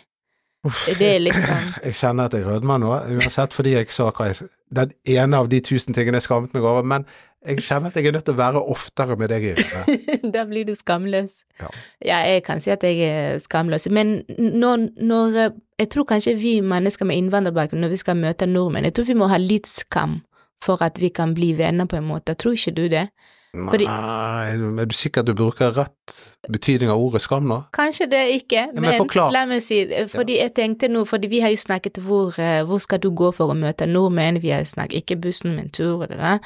[0.65, 4.27] Uff, Det er liksom Jeg kjenner at jeg rødmer nå, uansett fordi jeg sa hva
[4.29, 7.07] jeg Den ene av de tusen tingene jeg skammet meg over, men
[7.41, 9.95] jeg kjenner at jeg er nødt til å være oftere med deg, Irene.
[10.35, 11.39] Da blir du skamløs.
[11.57, 11.71] Ja.
[12.05, 15.39] Ja, jeg kan si at jeg er skamløs, men når, når
[15.81, 19.17] Jeg tror kanskje vi mennesker med innvandrerbakgrunn, når vi skal møte nordmenn, jeg tror vi
[19.17, 20.19] må ha litt skam
[20.61, 22.35] for at vi kan bli venner på en måte.
[22.37, 23.09] Tror ikke du det?
[23.53, 27.65] Fordi- Nei, er du sikker at du bruker rett betydning av ordet skam nå?
[27.73, 29.31] Kanskje det ikke, men men, forklar.
[29.33, 32.79] la meg si Fordi jeg tenkte nå, fordi vi har jo snakket hvor, eh, hvor
[32.79, 36.15] skal du gå for å møte nordmenn, vi har snakket ikke bussen, men tur, eller
[36.15, 36.39] der,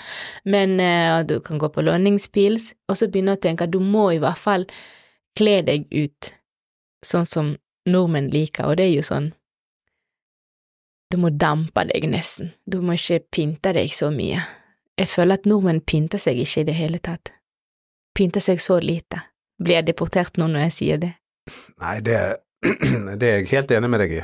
[0.45, 3.79] men og du kan gå på lønningspils, og så begynner jeg å tenke at du
[3.79, 4.65] må i hvert fall
[5.37, 6.33] kle deg ut
[7.05, 7.55] sånn som
[7.87, 9.31] nordmenn liker, og det er jo sånn
[11.11, 14.39] Du må dampe deg nesten, du må ikke pynte deg så mye.
[14.97, 17.33] Jeg føler at nordmenn pynter seg ikke i det hele tatt.
[18.15, 19.21] Pynter seg så lite.
[19.61, 21.11] Blir jeg deportert nå når jeg sier det?
[21.83, 22.17] Nei, det,
[23.19, 24.21] det er jeg helt enig med deg i.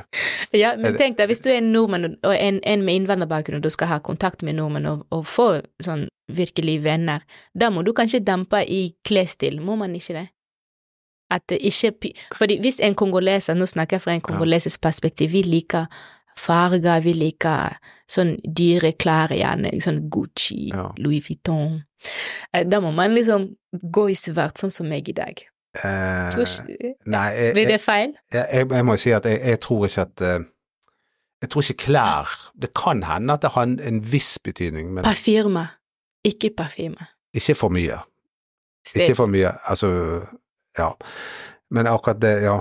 [0.57, 3.63] Ja, men tenk deg, hvis du er en nordmann og- en, en med innvandrerbakgrunn, og
[3.63, 5.47] du skal ha kontakt med nordmenn og, og få
[5.83, 7.23] sånn virkelig venner,
[7.55, 10.25] da må du kanskje dampe i klesstil, må man ikke det?
[11.31, 15.43] At det ikke Fordi hvis en kongoleser, nå snakker jeg fra en kongolesisk perspektiv, vi
[15.47, 15.85] liker
[16.37, 17.77] farger, vi liker
[18.11, 20.89] sånn dyre klær gjerne, sånn Gucci, Ja.
[20.97, 21.83] Louis Vuitton.
[22.53, 25.41] Eh, Da må man liksom gå i svart, sånn som meg i dag.
[25.83, 28.13] Eh, ikke, nei, jeg, blir det feil?
[28.33, 30.39] jeg, jeg må si at jeg, jeg tror ikke at eh,
[31.41, 32.27] Jeg tror ikke klær
[32.59, 35.63] Det kan hende at det har en, en viss betydning, men Parfyme,
[36.27, 37.07] ikke parfyme.
[37.33, 38.01] ikke for mye.
[38.95, 40.27] Ikke for mye, altså
[40.77, 40.89] Ja.
[41.71, 42.59] Men akkurat det, ja.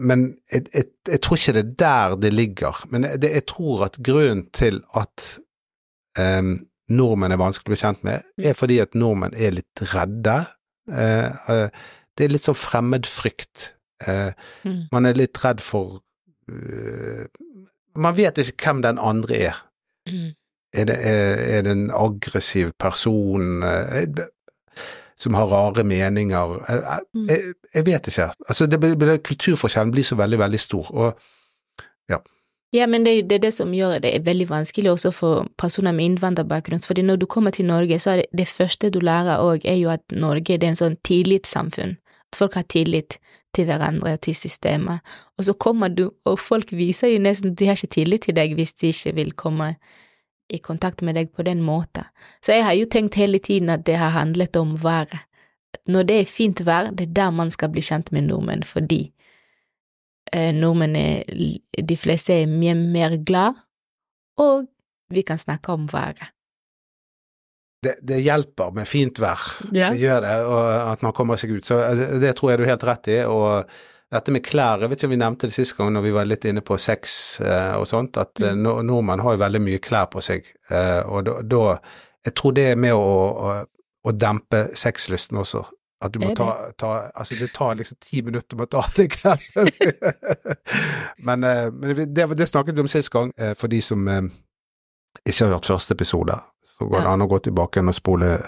[0.00, 2.80] Men jeg, jeg, jeg tror ikke det er der det ligger.
[2.92, 5.26] Men jeg, jeg tror at grunnen til at
[6.20, 6.54] um,
[6.90, 10.38] nordmenn er vanskelig å bli kjent med, er fordi at nordmenn er litt redde.
[10.90, 11.66] Uh, uh,
[12.16, 13.72] det er litt sånn fremmedfrykt.
[14.06, 14.32] Uh,
[14.64, 14.86] Mm.
[14.92, 16.00] Man er litt redd for
[18.00, 19.58] Man vet ikke hvem den andre er.
[20.08, 20.32] Mm.
[20.74, 23.62] Er det, er, er det en aggressiv person
[25.20, 26.56] som har rare meninger?
[26.68, 27.26] Eh, eh, Mm.
[27.28, 28.30] Jeg, jeg vet ikke.
[28.48, 30.90] Altså, det, blir- blir- kulturforskjellen blir så veldig, veldig stor.
[30.94, 31.18] Og
[32.10, 32.18] Ja,
[32.72, 35.92] Ja, men det er det, er det som gjør det veldig vanskelig også for personer
[35.92, 39.38] med innvandrerbakgrunn, fordi når du kommer til Norge, så er det, det første du lærer
[39.42, 41.96] òg, er jo at Norge det er en sånn tillitssamfunn,
[42.30, 43.18] at folk har tillit
[43.54, 45.00] til hverandre, til systemet,
[45.38, 48.54] og så kommer du, og folk viser jo nesten de har ikke tillit til deg
[48.54, 49.72] hvis de ikke vil komme
[50.50, 52.08] i kontakt med deg på den måten.
[52.42, 55.18] Så jeg har jo tenkt hele tiden at det har handlet om været.
[55.86, 59.12] Når det er fint vær, det er der man skal bli kjent med nordmenn, fordi
[60.32, 61.22] eh, nordmenn er
[61.88, 63.54] De fleste er mye mer glad,
[64.38, 64.66] og
[65.10, 66.30] vi kan snakke om været.
[67.82, 69.40] det, det hjelper med fint vær.
[69.74, 69.92] yeah.
[69.92, 71.66] Det gjør det, og at man kommer seg ut.
[71.66, 73.18] Så eh, det tror jeg du er helt rett i.
[73.24, 73.64] Og
[74.10, 76.26] dette med klær, jeg vet ikke om vi nevnte det sist gang når vi var
[76.26, 77.12] litt inne på sex
[77.46, 78.62] eh, og sånt, at mm.
[78.62, 81.76] nord- nordmenn har jo veldig mye klær på seg, eh, og da,
[82.26, 83.52] Jeg tror det er med å, å,
[84.02, 85.62] å dempe sexlysten også.
[86.00, 89.10] At du må ta, ta Altså, det tar liksom ti minutter med å ta det
[89.12, 89.66] klærne.
[91.28, 94.22] men eh, men det, det snakket vi om sist gang, eh, for de som eh,
[95.24, 96.38] ikke har hørt første episode.
[96.80, 98.38] Så går det an å gå tilbake og spole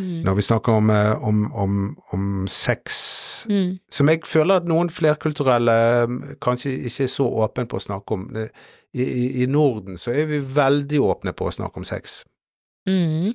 [0.00, 0.22] Mm.
[0.24, 3.78] når vi snakker om, eh, om, om, om sex, Mm.
[3.90, 8.14] som jeg føler at noen flerkulturelle eh, kanskje ikke er så åpne på å snakke
[8.14, 8.28] om.
[8.94, 12.24] I, i, I Norden så er vi veldig åpne på å snakke om sex.
[12.86, 13.34] Mm.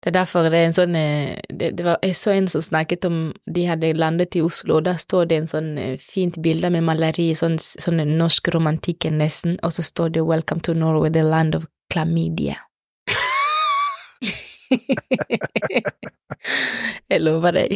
[0.00, 2.62] Det er derfor det er en sånn eh, det, det var, Jeg så en som
[2.64, 6.38] snakket om De hadde landet i Oslo, og der står det en sånn eh, fint
[6.42, 11.10] bilde med maleri, sånn, sånn norsk romantikk nesten, og så står det 'Welcome to Norway,
[11.10, 12.56] the land of chlamydia'.
[17.10, 17.74] Jeg lover deg,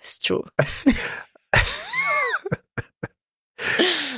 [0.00, 0.44] it's true.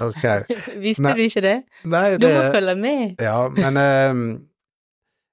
[0.08, 0.44] okay.
[0.80, 1.16] Visste Nei.
[1.16, 1.58] du ikke det?
[1.84, 3.14] Nei, Du må følge med.
[3.20, 4.14] Ja, men eh,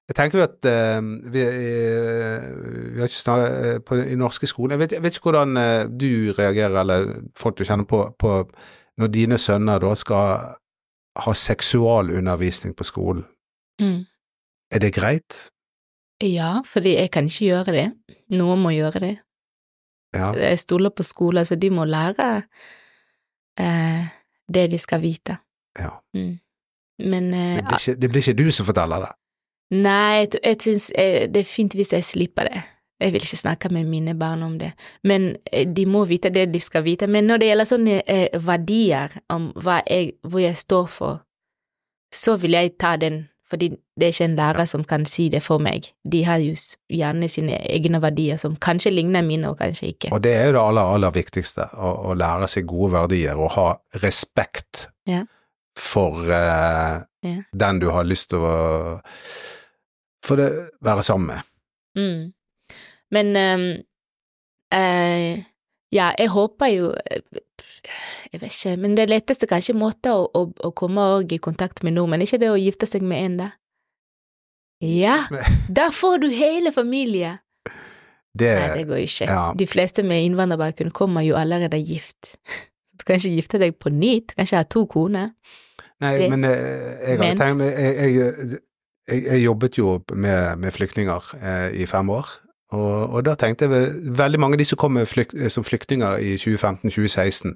[0.08, 1.00] jeg tenker jo at eh,
[1.32, 2.44] vi, uh,
[2.94, 5.82] vi har ikke snakket på, i norske skoler jeg vet, jeg vet ikke hvordan eh,
[5.92, 8.38] du reagerer, eller folk du kjenner på, på
[8.98, 10.54] når dine sønner da skal
[11.18, 13.24] ha seksualundervisning på skolen.
[13.82, 14.06] Mm.
[14.72, 15.50] Er det greit?
[16.22, 17.86] Ja, fordi jeg kan ikke gjøre det.
[18.34, 19.14] Noen må gjøre det.
[20.16, 20.32] Ja.
[20.34, 22.42] Jeg stoler på skolen, så de må lære
[23.60, 24.08] eh,
[24.48, 25.38] det de skal vite.
[25.78, 25.90] ja.
[26.14, 26.38] Mm.
[26.98, 29.12] Men eh, Det, blir ikke, det blir ikke du som forteller det.
[29.70, 32.62] Nei, jeg, jeg syns eh, det er fint hvis jeg slipper det.
[32.98, 34.72] Jeg vil ikke snakke med mine barn om det.
[35.04, 37.06] Men eh, de må vite det de skal vite.
[37.06, 39.52] Men når det gjelder sånne eh, verdier om
[39.86, 41.20] jeg, hvor jeg står for,
[42.14, 45.40] så vil jeg ta den, fordi det er ikke en lærer som kan si det
[45.42, 45.86] for meg.
[46.04, 46.52] De har jo
[46.92, 50.10] gjerne sine egne verdier som kanskje ligner mine, og kanskje ikke.
[50.12, 53.54] Og det er jo det aller, aller viktigste, å, å lære seg gode verdier og
[53.56, 53.68] ha
[54.02, 55.24] respekt Ja.
[55.78, 57.36] for eh, Ja.
[57.52, 59.00] den du har lyst til å
[60.24, 60.50] for det,
[60.84, 61.40] være sammen med.
[61.96, 62.32] Mm.
[63.10, 63.68] Men ehm,
[64.74, 65.44] eh,
[65.94, 67.22] ja, jeg håper jo eh,
[68.32, 71.94] Jeg vet ikke, men det letteste kanskje måte å, å, å komme i kontakt med
[71.96, 73.48] nordmenn, ikke det å gifte seg med en, da?
[74.84, 75.18] Ja,
[75.80, 77.38] da får du hele familien!
[78.38, 79.26] Det, Nei, det går ikke.
[79.26, 79.40] ja.
[79.58, 82.36] De fleste med innvandrerbakgrunn kommer jo allerede gift.
[82.98, 85.28] Du kan ikke gifte deg på nytt, du kan ikke ha to koner.
[86.02, 88.58] nei, det- men eh, jeg har tenkt jeg, jeg,
[89.08, 92.26] jeg, jeg jobbet jo med, med flyktninger eh, i fem år,
[92.72, 96.34] og, og da tenkte jeg veldig mange av de som kom flykt, som flyktninger i
[96.36, 97.54] 2015-2016,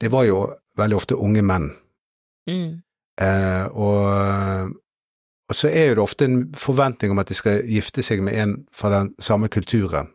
[0.00, 0.38] det var jo
[0.80, 1.68] veldig ofte unge menn.
[2.48, 2.80] Mm.
[3.20, 4.72] Eh, og,
[5.48, 8.40] og så er jo det ofte en forventning om at de skal gifte seg med
[8.40, 10.08] en fra den samme kulturen.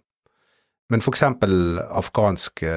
[0.89, 2.69] Men for eksempel afghanske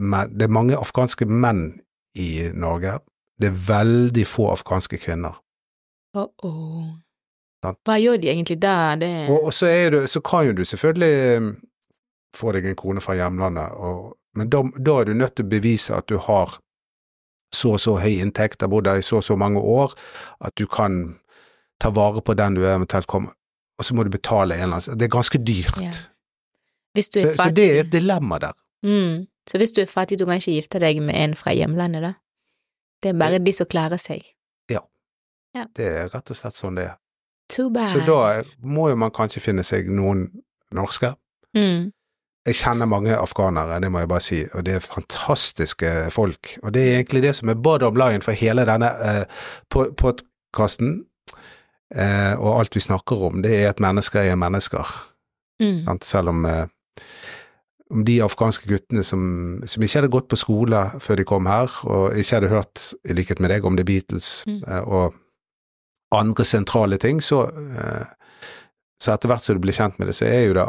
[0.00, 1.82] menn Det er mange afghanske menn
[2.16, 2.96] i Norge.
[3.36, 5.36] Det er veldig få afghanske kvinner.
[6.16, 6.88] Uh oh.
[7.60, 7.76] Sant.
[7.84, 8.94] Hva gjør de egentlig da?
[9.00, 9.10] Det...
[9.28, 11.50] Og, og så, det, så kan jo du selvfølgelig eh,
[12.36, 15.52] få deg en kone fra hjemlandet, og, men da, da er du nødt til å
[15.52, 16.56] bevise at du har
[17.52, 19.92] så og så høy inntekt, har bodd der i så og så mange år,
[20.40, 21.18] at du kan
[21.82, 23.34] ta vare på den du eventuelt kommer
[23.80, 25.78] Og så må du betale en eller annen Det er ganske dyrt.
[25.80, 25.90] Ja.
[26.94, 28.52] Du Så, så det er et dilemma der.
[28.84, 29.26] Mm.
[29.48, 32.12] Så hvis du er fattig, du kan ikke gifte deg med en fra hjemlandet, da?
[33.02, 34.22] Det er bare de som klarer seg.
[35.54, 36.98] Ja, Det er rett og slett sånn det er.
[37.86, 40.28] Så da må jo man kanskje finne seg noen
[40.74, 41.14] norske.
[41.56, 41.90] mm.
[42.48, 46.54] Jeg kjenner mange afghanere, det må jeg bare si, og det er fantastiske folk.
[46.62, 49.24] Og det er egentlig det som er bottom line for hele denne eh,
[50.00, 51.04] podkasten,
[51.94, 54.88] eh, og alt vi snakker om, det er at mennesker er mennesker.
[55.60, 56.00] Mm.
[56.02, 56.66] Selv om, eh,
[57.90, 61.68] om de afghanske guttene som, som ikke hadde gått på skole før de kom her,
[61.92, 64.62] og ikke hadde hørt, i likhet med deg, om The Beatles Mm.
[64.66, 65.14] eh, og
[66.14, 68.06] andre sentrale ting, så, eh,
[69.02, 70.66] så etter hvert som du blir kjent med det, så er jo det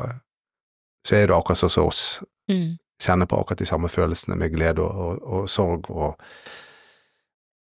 [1.08, 2.04] så er det akkurat sånn som oss.
[2.52, 2.76] Mm.
[3.02, 6.14] Kjenner på akkurat de samme følelsene med glede og, og, og sorg og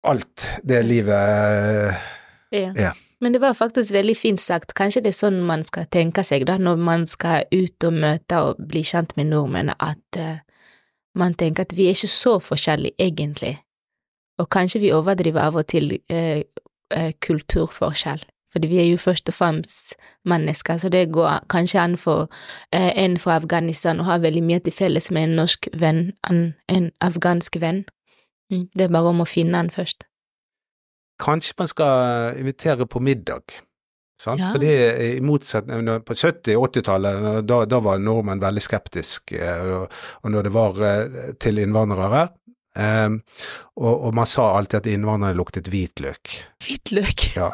[0.05, 1.97] alt det livet
[2.53, 2.71] Ja.
[2.77, 2.93] er.
[3.21, 4.75] Men det var faktisk veldig fint sagt.
[4.77, 8.41] Kanskje det er sånn man skal tenke seg da, når man skal ut og møte
[8.51, 10.43] og bli kjent med nordmenn, at uh,
[11.17, 13.57] man tenker at vi er ikke så forskjellige, egentlig.
[14.39, 16.43] Og kanskje vi overdriver av og til eh,
[17.21, 18.25] kulturforskjell.
[18.55, 22.29] Fordi vi er jo først og fremst mennesker, så det går kanskje an for
[22.73, 26.53] eh, en fra Afghanistan å ha veldig mye til felles med en norsk venn, en,
[26.71, 27.83] en afghansk venn.
[28.53, 28.69] Mm.
[28.71, 30.07] Det er bare om å finne han først.
[31.19, 33.59] Kanskje man skal invitere på middag.
[34.23, 34.39] Sant?
[34.39, 34.53] Ja.
[34.55, 39.41] For det er i motsetning På 70- og 80-tallet, da, da var nordmenn veldig skeptiske,
[39.67, 42.29] og, og når det var eh, til innvandrere
[42.77, 43.11] eh,
[43.77, 46.33] og, og man sa alltid at innvandrerne luktet hvitløk.
[46.67, 47.29] Hvitløk.
[47.37, 47.51] Ja.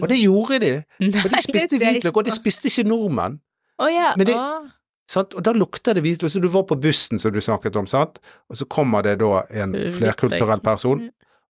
[0.00, 3.40] Og det gjorde de, Nei, for de spiste hvitløk, og det spiste ikke nordmenn.
[3.80, 4.68] Oh, ja, Men det- oh.
[5.10, 5.32] Sant?
[5.34, 6.30] Og da lukter det hvitløk.
[6.30, 9.40] Så du var på bussen som du snakket om, sant, og så kommer det da
[9.58, 11.00] en flerkulturell person,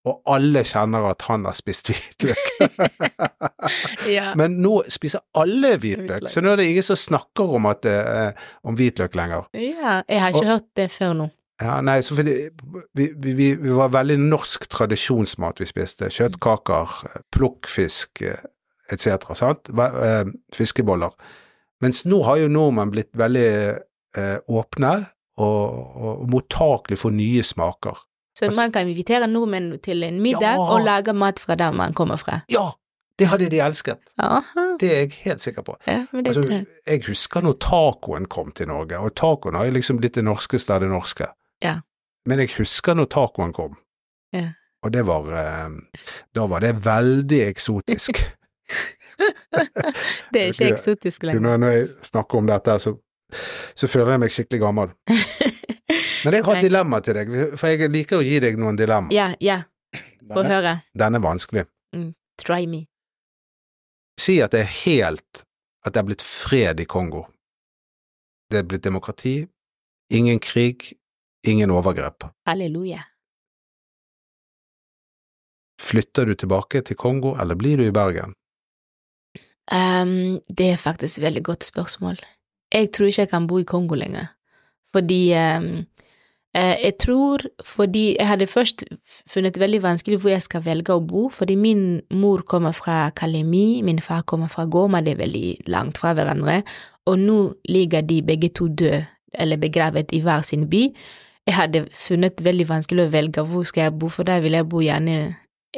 [0.08, 2.40] og alle kjenner at han har spist hvitløk.
[4.08, 4.30] Ja.
[4.38, 8.32] Men nå spiser alle hvitløk, så nå er det ingen som snakker om, at er
[8.66, 9.44] om hvitløk lenger.
[9.54, 9.98] ja.
[10.08, 11.26] Jeg har ikke hørt det før nå.
[11.60, 12.34] Ja, nei, så fordi
[12.96, 16.08] vi, vi, vi, var veldig norsk tradisjonsmat vi spiste.
[16.08, 16.94] Kjøttkaker,
[17.34, 18.22] plukkfisk
[18.90, 19.68] etc., sant?
[19.68, 20.24] Eh,
[20.56, 21.12] Fiskeboller.
[21.84, 23.48] Mens nå har jo nordmenn blitt veldig
[24.16, 24.92] eh, åpne
[25.40, 28.00] og, og mottakelige for nye smaker.
[28.40, 30.60] Så man kan invitere nordmenn til en middag Ja.
[30.64, 32.40] og lage mat fra der man kommer fra.
[32.48, 32.70] Ja,
[33.20, 34.14] det hadde de elsket.
[34.18, 34.64] Aha.
[34.80, 35.76] Det er jeg helt sikker på.
[35.86, 40.16] Ja, Altså, jeg husker når tacoen kom til Norge, og tacoen har jo liksom blitt
[40.16, 41.28] det norskeste av det norske.
[41.64, 41.80] Ja.
[42.28, 43.76] Men jeg husker når tacoen kom,
[44.32, 44.52] Ja.
[44.84, 45.70] og det var eh,
[46.34, 48.20] Da var det veldig eksotisk.
[50.32, 51.40] Det er ikke eksotisk lenger.
[51.58, 52.94] Når, jeg snakker om dette, så,
[53.76, 54.94] så føler jeg meg skikkelig gammel.
[56.24, 59.12] Men jeg har et dilemma til deg, for jeg liker å gi deg noen dilemma.
[59.14, 59.62] Ja, ja,
[60.30, 60.80] få høre.
[60.96, 61.66] den er vanskelig.
[62.40, 62.84] Try me.
[64.20, 65.46] Si at det er helt
[65.84, 67.22] At det er blitt fred i Kongo.
[68.52, 69.46] Det er blitt demokrati,
[70.12, 70.90] ingen krig,
[71.46, 72.24] ingen overgrep.
[72.46, 73.04] Halleluja.
[75.80, 78.34] Flytter du tilbake til Kongo, eller blir du i Bergen?
[79.70, 82.18] Um, det er faktisk et veldig godt spørsmål.
[82.72, 84.26] Jeg tror ikke jeg kan bo i Kongo lenger,
[84.92, 85.86] fordi um,
[86.54, 88.84] eh, Jeg tror fordi jeg hadde først
[89.26, 93.10] funnet det veldig vanskelig hvor jeg skal velge å bo, fordi min mor kommer fra
[93.10, 96.62] Kalemi, min far kommer fra Goma, det er veldig langt fra hverandre,
[97.06, 100.88] og nå ligger de begge to døde, eller begravet i hver sin by.
[101.48, 104.68] Jeg hadde funnet veldig vanskelig å velge hvor skal jeg bo, for der vil jeg
[104.70, 105.16] bo gjerne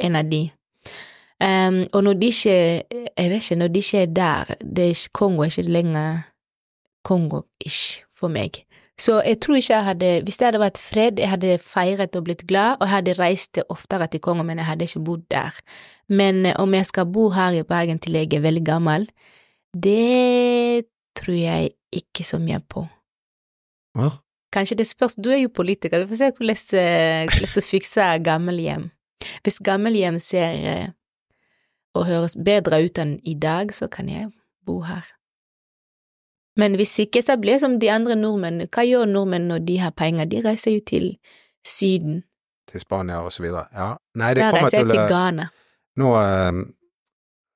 [0.03, 0.43] en av de.
[1.43, 2.53] Um, og når de ikke
[3.17, 6.21] Jeg vet ikke, når de ikke er der, det er Kongo er ikke lenger
[7.03, 8.61] Kongo-ish for meg.
[8.99, 12.23] Så jeg tror ikke jeg hadde Hvis det hadde vært fred, jeg hadde feiret og
[12.23, 15.59] blitt glad, og jeg hadde reist oftere til Kongo, men jeg hadde ikke bodd der.
[16.07, 19.07] Men eh, om jeg skal bo her i Bergen til jeg er veldig gammel,
[19.73, 20.85] det
[21.17, 22.85] tror jeg ikke så mye på.
[23.97, 24.22] Ja.
[24.53, 28.19] Kanskje det spørs, du er jo politiker, vi får se hvordan eh, hvordan du fikser
[28.23, 28.91] gammelhjem.
[29.43, 30.87] Hvis gammelhjem ser eh,
[31.93, 34.29] og høres bedre ut enn i dag, så kan jeg
[34.65, 35.05] bo her.
[36.57, 38.69] Men hvis ikke, så blir jeg som de andre nordmennene.
[38.69, 40.29] Hva gjør nordmenn når de har penger?
[40.29, 41.09] De reiser jo til
[41.65, 42.21] Syden.
[42.69, 43.65] Til Spania og så videre.
[43.73, 43.93] Ja.
[44.15, 45.47] Nei, det Da kommer reiser jeg til til Ghana.
[45.97, 46.61] Nå, eh,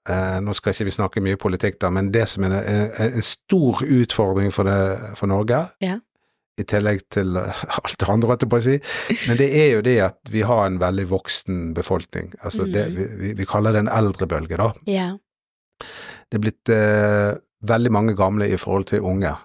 [0.09, 3.21] eh, nå skal ikke vi snakke mye politikk, da, men det som er en, en
[3.25, 5.99] stor utfordring for, det, for Norge, Ja.
[6.57, 7.37] I tillegg til
[7.77, 8.75] alt det andre, holdt jeg på å si,
[9.27, 12.31] men det er jo det at vi har en veldig voksen befolkning.
[12.41, 13.17] Altså det, Mhm.
[13.21, 14.71] vi, vi, kaller det en eldrebølge, da.
[14.89, 15.09] Ja.
[16.27, 17.35] Det er blitt eh,
[17.67, 19.35] veldig mange gamle i forhold til unge,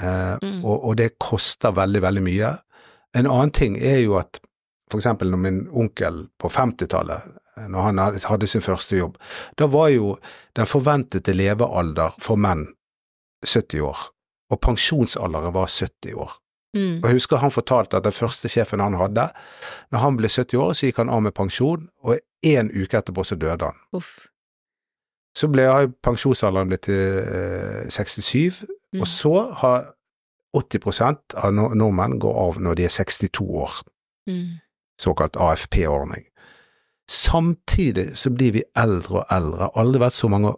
[0.00, 0.64] eh, Mm.
[0.64, 2.50] og, og det koster veldig, veldig mye.
[3.16, 4.40] En annen ting er jo at
[4.90, 9.16] for eksempel når min onkel på 50-tallet, eh, når han hadde sin første jobb,
[9.58, 10.16] da var jo
[10.54, 12.66] den forventede levealder for menn
[13.46, 13.96] 70 år,
[14.50, 16.36] og pensjonsalderen var 70 år.
[16.76, 16.98] Mm.
[17.00, 19.30] Og jeg husker han fortalte at den første sjefen han hadde,
[19.94, 23.24] når han ble 70 år, så gikk han av med pensjon, og en uke etterpå
[23.24, 23.78] så døde han.
[23.96, 24.26] Uff.
[25.36, 25.64] Så ble
[26.04, 29.00] pensjonsalderen blitt til eh, 67, Mm.
[29.02, 29.88] og så har
[30.54, 33.72] 80 av nordmenn går av når de er 62 år,
[34.28, 34.60] Mm.
[35.00, 36.24] såkalt AFP-ordning.
[37.08, 40.54] Samtidig så blir vi eldre og eldre, aldri vært så mange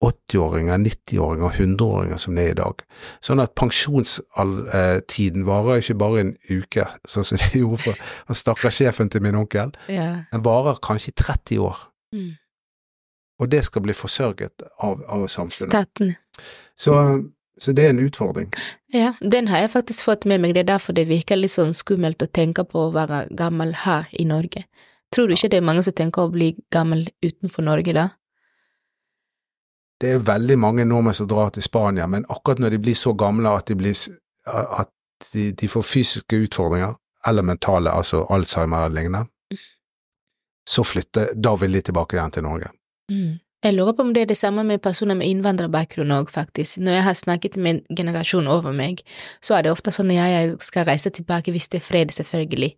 [0.00, 2.84] 80-åringer, 90-åringer og 100-åringer som det er i dag.
[3.24, 8.80] Sånn at pensjonstiden varer ikke bare en uke, sånn som det gjorde for han stakkars
[8.80, 10.24] sjefen til min onkel, Yeah.
[10.32, 11.76] den varer kanskje 30 år.
[12.14, 12.32] Mm.
[13.40, 15.72] Og det skal bli forsørget av, av samfunnet.
[15.72, 16.14] Staten.
[16.76, 16.94] Så,
[17.60, 18.52] så det er en utfordring.
[18.92, 21.74] Ja, den har jeg faktisk fått med meg, det er derfor det virker litt sånn
[21.76, 24.64] skummelt å tenke på å være gammel her i Norge.
[25.10, 28.08] Tror du ikke det er mange som tenker å bli gammel utenfor Norge da?
[30.00, 33.12] Det er veldig mange nordmenn som drar til Spania, men akkurat når de blir så
[33.12, 33.92] gamle at de, blir,
[34.46, 34.88] at
[35.32, 36.94] de, de får fysiske utfordringer,
[37.28, 39.26] eller mentale, altså Alzheimer eller lignende,
[40.68, 42.70] så flytter, da vil de tilbake igjen til Norge.
[43.10, 43.38] Mm.
[43.60, 46.78] Jeg lurer på om det er det samme med personer med innvandrerbakgrunn òg, faktisk.
[46.80, 49.02] Når jeg har snakket med en generasjon over meg,
[49.44, 52.70] så er det ofte sånn at jeg skal reise tilbake hvis det er fred, selvfølgelig.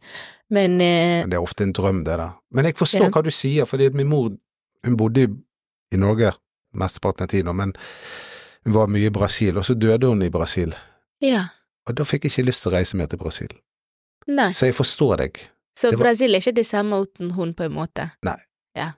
[0.50, 2.34] Men eh, Men det er ofte en drøm, det der.
[2.50, 3.10] Men jeg forstår Ja.
[3.14, 4.32] hva du sier, fordi min mor
[4.84, 5.28] hun bodde i,
[5.94, 6.32] i Norge
[6.74, 7.72] mesteparten av tiden, men
[8.64, 10.74] hun var mye i Brasil, og så døde hun i Brasil.
[11.20, 11.44] ja,
[11.88, 13.48] Og da fikk jeg ikke lyst til å reise mer til Brasil.
[14.28, 14.50] nei.
[14.50, 15.38] Så jeg forstår deg.
[15.76, 18.10] Så var- Brasil er ikke det samme uten hun, på en måte?
[18.22, 18.36] Nei.
[18.76, 18.92] Ja.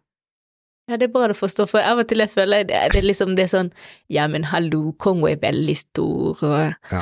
[0.88, 3.06] Ja, det er bra å forstå, for av og til jeg føler det, det er
[3.06, 3.72] liksom det er sånn
[4.10, 7.00] Ja, men hallo, Kongo er veldig stor, og Ja.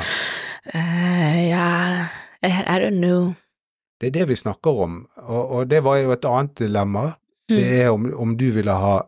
[0.73, 2.07] uh, Ja,
[2.43, 3.35] I, I don't know.
[3.99, 7.13] Det er det vi snakker om, og, og det var jo et annet dilemma.
[7.51, 7.57] Mm.
[7.57, 9.01] Det er om, om du ville ha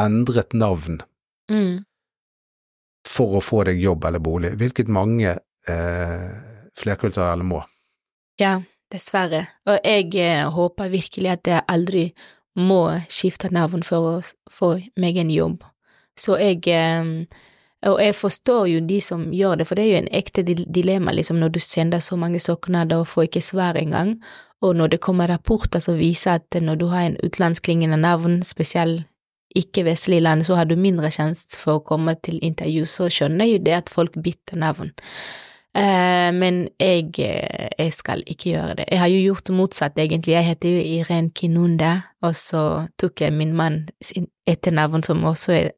[0.00, 1.02] endret navn
[1.50, 1.84] Mm.
[3.08, 5.34] for å få deg jobb eller bolig, hvilket mange
[5.68, 6.28] eh,
[6.78, 7.64] flerkulturelle må.
[8.40, 8.62] Ja,
[8.92, 9.46] dessverre.
[9.66, 12.04] Og jeg eh, håper virkelig at jeg aldri
[12.56, 14.14] må skifte navn for å
[14.50, 15.64] få meg en jobb.
[16.16, 17.26] Så jeg eh,
[17.82, 21.10] Og jeg forstår jo de som gjør det, for det er jo en ekte dilemma
[21.10, 24.20] liksom når du sender så mange søknader og får ikke svar engang,
[24.62, 29.08] og når det kommer rapporter som viser at når du har en utenlandsklingende navn, spesielt
[29.56, 33.62] ikke-vestlige land, så har du mindre sjanse for å komme til intervju, så skjønner jo
[33.64, 34.92] det at folk bytter navn.
[35.74, 38.84] Eh, men jeg, eh, jeg skal ikke gjøre det.
[38.90, 40.34] Jeg har jo gjort motsatt, egentlig.
[40.34, 41.92] Jeg heter jo Irene Kinunda,
[42.22, 45.70] og så tok jeg min mann sin etternavn, som også er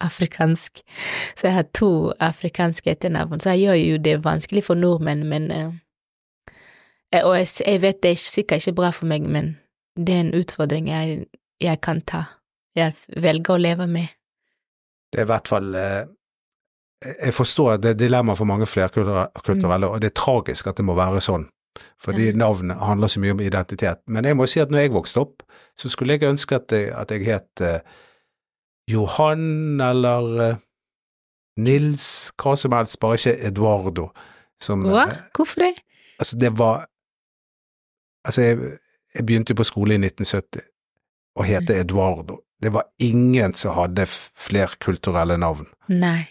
[0.00, 0.80] afrikansk.
[1.36, 5.50] Så jeg har to afrikanske etternavn, så jeg gjør jo det vanskelig for nordmenn, men
[5.50, 5.70] eh,
[7.14, 9.56] Og jeg, jeg vet det er sikkert ikke bra for meg, men
[9.96, 11.26] det er en utfordring jeg,
[11.60, 12.24] jeg kan ta.
[12.74, 14.12] Jeg velger å leve med.
[15.12, 16.06] Det er i hvert fall eh,
[17.22, 20.86] Jeg forstår at det er dilemma for mange flerkulturelle, og det er tragisk at det
[20.88, 21.46] må være sånn.
[22.02, 24.00] Fordi navn handler så mye om identitet.
[24.06, 25.42] Men jeg må si at når jeg vokste opp,
[25.78, 27.98] så skulle jeg ønske at jeg, at jeg het eh,
[28.90, 30.62] Johan eller eh,
[31.64, 34.08] Nils, hva som helst, bare ikke Eduardo.
[34.62, 35.06] Som, Hva?
[35.34, 35.74] Hvorfor det?
[36.18, 36.86] altså, det var
[38.24, 38.78] Altså, jeg,
[39.14, 40.62] jeg begynte jo på skole i 1970
[41.36, 42.38] og heter Eduardo.
[42.62, 45.66] Det var ingen som hadde flerkulturelle navn.
[45.88, 46.26] Nei.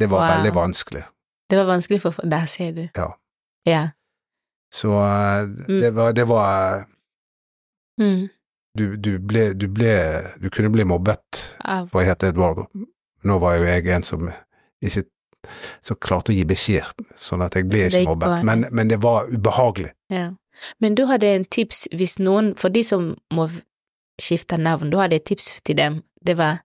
[0.00, 0.36] Det var Wow.
[0.36, 1.04] veldig vanskelig.
[1.50, 2.88] Det var vanskelig for Der ser du.
[2.96, 3.08] Ja.
[3.66, 3.88] Ja.
[4.72, 5.46] Så eh,
[5.80, 6.84] det var, det var eh,
[8.00, 8.28] Mm.
[8.78, 9.90] du, du, ble, du ble
[10.40, 12.64] Du kunne bli mobbet Av for å hete Eduardo.
[13.24, 14.30] Nå var jo jeg en som
[14.82, 15.02] ikke
[15.84, 16.84] så klarte å gi beskjed,
[17.16, 18.42] sånn at jeg ble ikke mobbet.
[18.44, 19.90] Men, men det var ubehagelig.
[20.12, 20.30] Ja.
[20.80, 23.48] Men du hadde en tips hvis noen, for de som må
[24.22, 26.02] skifte navn, du hadde et tips til dem.
[26.26, 26.60] Det var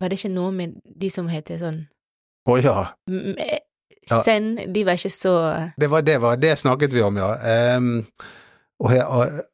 [0.00, 1.76] Var det ikke noe med de som heter sånn
[2.48, 2.88] Å ja.
[3.10, 3.58] m- eh,
[4.10, 4.18] Ja.
[4.66, 5.32] De var ikke så
[5.78, 7.76] Det var det, var, det snakket vi om, ja.
[7.76, 8.04] Um,
[8.80, 9.44] og, her, og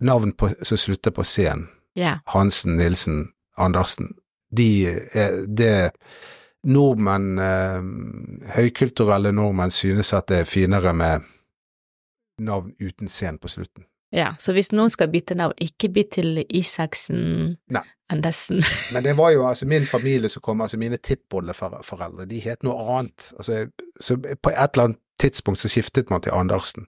[0.00, 1.66] navn på, som slutter på C-en.
[1.94, 2.18] Ja.
[2.32, 4.14] Hansen, Nilsen, Andersen.
[4.50, 5.90] De er det
[6.64, 11.20] Nordmenn, eh, høykulturelle nordmenn, synes at det er finere med
[12.40, 13.84] navn uten C-en på slutten.
[14.12, 14.34] Ja.
[14.38, 17.82] Så hvis noen skal bytte navn, ikke bytt til Isaksen Nei.
[18.10, 18.62] Andersen.
[18.94, 22.98] Men det var jo altså min familie som kom, altså mine tippoldeforeldre, de het noe
[22.98, 23.32] annet.
[23.36, 23.66] Altså,
[24.00, 26.86] så på et eller annet tidspunkt så skiftet man til Andersen.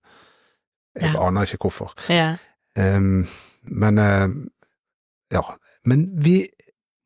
[1.01, 1.27] Jeg Ja.
[1.27, 1.93] aner ikke hvorfor.
[2.09, 2.37] ja.
[2.79, 3.27] Um,
[3.65, 4.31] men uh,
[5.33, 5.41] ja.
[5.85, 6.47] Men vi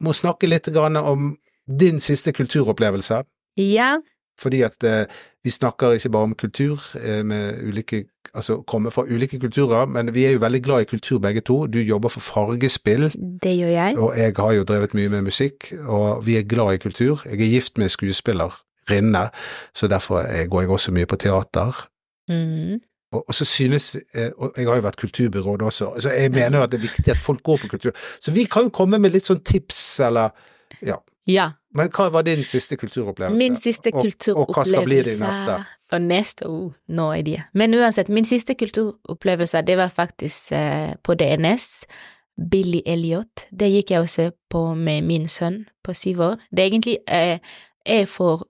[0.05, 1.37] må snakke litt grann om
[1.81, 3.23] din siste kulturopplevelse.
[3.57, 3.97] ja.
[4.41, 5.05] Fordi at eh,
[5.45, 8.05] vi snakker ikke bare om kultur, eh, med ulike,
[8.35, 11.67] altså komme fra ulike kulturer, men vi er jo veldig glad i kultur begge to.
[11.67, 13.11] Du jobber for Fargespill,
[13.43, 13.99] Det gjør jeg.
[13.99, 17.23] og jeg har jo drevet mye med musikk, og vi er glad i kultur.
[17.25, 19.29] Jeg er gift med skuespillerinne,
[19.75, 21.87] så derfor går jeg også mye på teater.
[22.29, 22.81] Mm.
[23.13, 26.59] Og, og så synes eh, Og jeg har jo vært kulturbyråd også, så jeg mener
[26.59, 27.93] jo at det er viktig at folk går på kultur.
[28.21, 30.31] Så vi kan jo komme med litt sånn tips, eller
[30.83, 30.97] Ja.
[31.27, 31.51] Ja.
[31.75, 33.39] Men hva var din siste kulturopplevelse?
[33.39, 35.59] Min siste kulturopplevelse Og hva skal bli din neste?
[35.93, 37.43] Og neste, oh, er det.
[37.53, 41.87] Men uansett, min siste kulturopplevelse, det var faktisk eh, på DNS.
[42.51, 43.47] Billy Elliot.
[43.51, 46.41] Det gikk jeg også på med min sønn på syv år.
[46.51, 47.39] Det er egentlig eh,
[47.87, 48.43] jeg får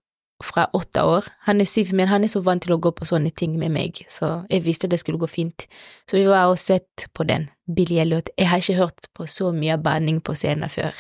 [0.44, 1.28] fra åtte år.
[1.46, 3.72] Han er syv, men han er så vant til å gå på sånne ting med
[3.74, 5.66] meg, så jeg visste det skulle gå fint.
[6.10, 8.32] Så vi var og sett på den, Billy Elliot.
[8.38, 10.96] Jeg har ikke hørt på så mye banning på scenen før.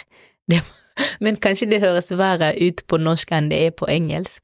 [0.50, 0.60] Det,
[1.24, 4.42] men kanskje det høres verre ut på norsk enn det er på engelsk.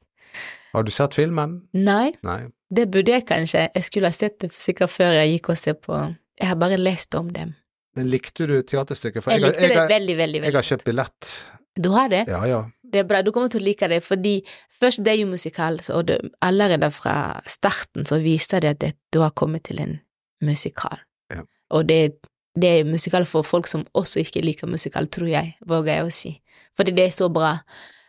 [0.72, 1.60] Har du sett filmen?
[1.74, 2.44] Nei, Nei.
[2.70, 3.66] det burde jeg kanskje.
[3.74, 6.02] Jeg skulle ha sett det sikkert før jeg gikk og så på.
[6.40, 7.56] Jeg har bare lest om dem.
[7.98, 9.24] Men likte du teaterstykket?
[9.24, 11.32] For Jeg jeg likte det veldig, veldig, veldig, Jeg har kjøpt billett.
[11.80, 12.24] Du har det?
[12.30, 12.60] Ja, ja.
[12.90, 14.40] Det er bra, du kommer til å like det, fordi
[14.80, 17.14] først det er jo musikal, og det, allerede fra
[17.46, 20.00] starten så viser det at det, du har kommet til en
[20.42, 20.98] musikal.
[21.30, 21.44] Ja.
[21.70, 22.18] Og det,
[22.58, 26.14] det er musikal for folk som også ikke liker musikal, tror jeg, våger jeg å
[26.14, 26.32] si.
[26.76, 27.56] Fordi det er så bra.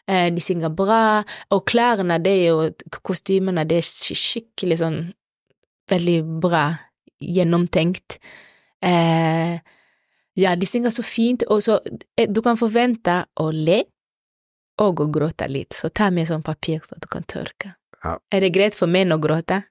[0.10, 1.22] Eh, de synger bra,
[1.54, 5.02] og klærne, det er jo kostymene, det er skikkelig sånn
[5.92, 6.66] veldig bra
[7.22, 8.18] gjennomtenkt.
[8.82, 9.60] Eh,
[10.42, 11.78] ja, de synger så fint, og så
[12.18, 13.84] eh, du kan forvente å le
[14.82, 17.76] og å gråte litt, så ta med sånn papir så du kan tørke.
[18.02, 18.18] Ja.
[18.34, 19.62] Er det greit for menn å gråte?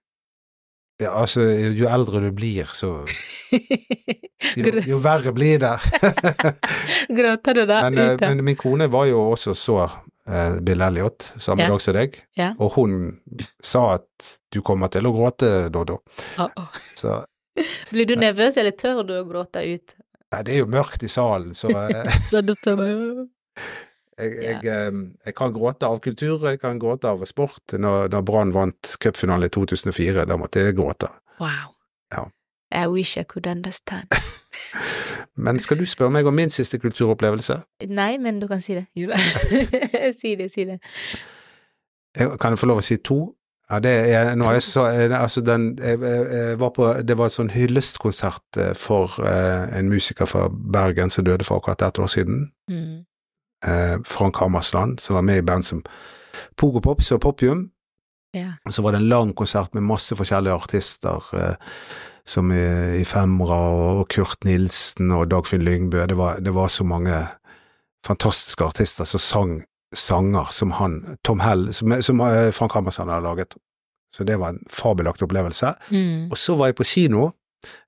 [1.01, 1.41] Ja, altså,
[1.75, 2.91] jo eldre du blir, så
[4.61, 5.73] jo, jo verre blir det.
[7.19, 11.33] Gråter du da Men, eh, men min kone var jo også så uh, Bill Elliot,
[11.41, 11.71] samme Ja.
[11.73, 12.53] dag som deg, Ja.
[12.59, 13.21] og hun
[13.63, 16.01] sa at du kommer til å gråte, Dodo.
[16.39, 16.81] Å, oh.
[16.97, 17.21] Så
[17.93, 19.97] Blir du nervøs, eller tør du å gråte ut?
[20.31, 22.39] nei, det er jo mørkt i salen, så eh, Så
[24.21, 27.77] jeg, jeg, eh, jeg kan gråte av kultur, jeg kan gråte av sport.
[27.77, 31.11] Når, når Brann vant cupfinalen i 2004, da måtte jeg gråte.
[31.41, 31.75] Wow.
[32.13, 32.29] Ja.
[32.71, 34.15] I wish I could understand.
[35.37, 37.61] Men skal du spørre meg om min siste kulturopplevelse?
[37.89, 38.87] Nei, men du kan si det.
[38.97, 39.11] Jo
[40.21, 40.81] si det, si det.
[42.19, 43.21] Jeg, kan jeg få lov å si to?
[43.71, 46.89] Ja, det er, nå er jeg så, eh, altså den, jeg, jeg, jeg var på,
[47.07, 51.63] det var en sånn hyllestkonsert eh, for eh, en musiker fra Bergen som døde for
[51.63, 52.49] akkurat ett år siden.
[52.71, 53.05] Mm.
[53.67, 55.83] Eh, Frank Hammersland, som var med i band som
[56.57, 57.71] Pogopops og Popium.
[58.35, 58.53] Ja.
[58.65, 61.57] Og så var det en lang konsert med masse forskjellige artister, eh,
[62.25, 62.63] som i,
[63.01, 66.07] i Femra og Kurt Nilsen og Dagfinn Lyngbø.
[66.07, 67.17] Det var, det var så mange
[68.07, 69.59] fantastiske artister som sang
[69.95, 73.57] sanger som han, Tom Hell, som, som eh, Frank Hammersland hadde laget.
[74.17, 75.75] Så det var en fabelaktig opplevelse.
[75.91, 76.31] Mm.
[76.31, 77.31] Og så var jeg på kino.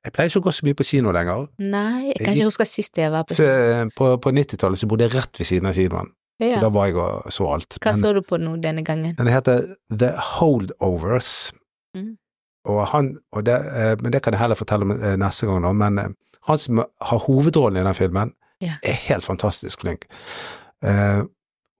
[0.04, 1.46] Jeg pleier ikke å gå så mye på kino lenger.
[1.58, 4.88] Nei, jeg kan ikke huske sist jeg var på For, eh, på på 90-tallet så
[4.90, 6.10] bodde jeg rett ved siden av kinoen.
[6.42, 6.58] ja.
[6.60, 7.78] Da var jeg og så alt.
[7.80, 9.14] Hva Men- så du på nå denne gangen?
[9.16, 11.52] Den heter The Holdovers.
[11.96, 12.16] Mm.
[12.64, 15.62] Og han, og det, eh, men det kan jeg heller fortelle om eh, neste gang,
[15.62, 16.16] da, men
[16.46, 18.74] han som har hovedrollen i den filmen, Ja.
[18.84, 20.06] er helt fantastisk flink.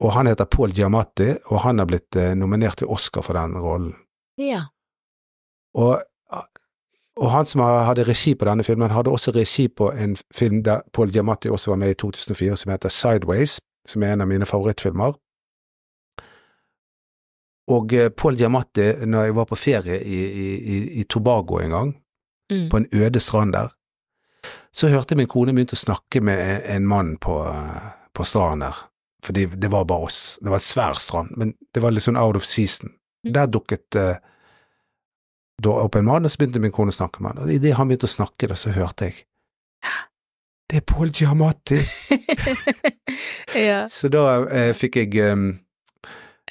[0.03, 3.95] Og han heter Paul Giamatti, og han har blitt nominert til Oscar for den rollen.
[4.37, 4.65] Ja.
[5.75, 6.03] Og,
[7.17, 10.81] og han som hadde regi på denne filmen, hadde også regi på en film der
[10.93, 14.47] Paul Giamatti også var med i 2004, som heter Sideways, som er en av mine
[14.49, 15.13] favorittfilmer.
[17.73, 21.93] Og eh, Paul Giamatti, når jeg var på ferie i, i, i, Tobago en gang,
[22.53, 22.69] Mm.
[22.69, 23.69] på en øde strand der,
[24.73, 27.37] så hørte min kone begynte å snakke med en, mann på,
[28.13, 28.81] på stranden der,
[29.25, 30.39] fordi det var bare oss.
[30.43, 32.93] Det var en svær strand, men det var litt sånn out of season.
[33.25, 33.33] Mm.
[33.33, 34.19] Der dukket eh,
[35.63, 37.43] da opp en mann, og så begynte min kone å snakke med han.
[37.45, 39.21] Og idet han begynte å snakke, da, så hørte jeg
[40.73, 41.77] Det er Paul Giamatti!
[43.69, 43.83] ja.
[43.93, 45.51] Så da eh, fikk jeg um,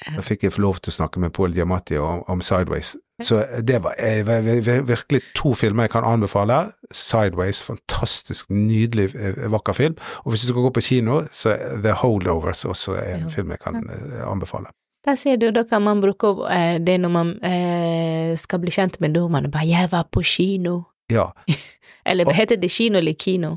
[0.02, 2.94] da fikk jeg få lov til å snakke med Paul Giamatti om, om Sideways.
[3.22, 6.56] Så det var jeg, vir- virkelig to filmer jeg kan anbefale.
[6.90, 9.94] Sideways, fantastisk, nydelig, eh, vakker film.
[10.24, 13.62] Og hvis du skal gå på kino, så The Holdovers også er en film jeg
[13.62, 14.72] kan eh, anbefale.
[15.04, 19.00] Da ser du, da kan man bruke eh, det når man eh, skal bli kjent
[19.00, 21.32] med nordmannen, bare 'jeg var på kino', Ja.
[22.06, 23.56] eller Og- heter det kino eller kino?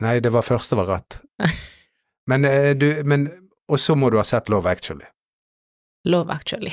[0.00, 1.20] Nei, det var første var rett.
[2.28, 3.28] Men eh, du, men
[3.68, 5.04] Og så må du ha sett Love Actually.
[6.04, 6.70] Love, actually.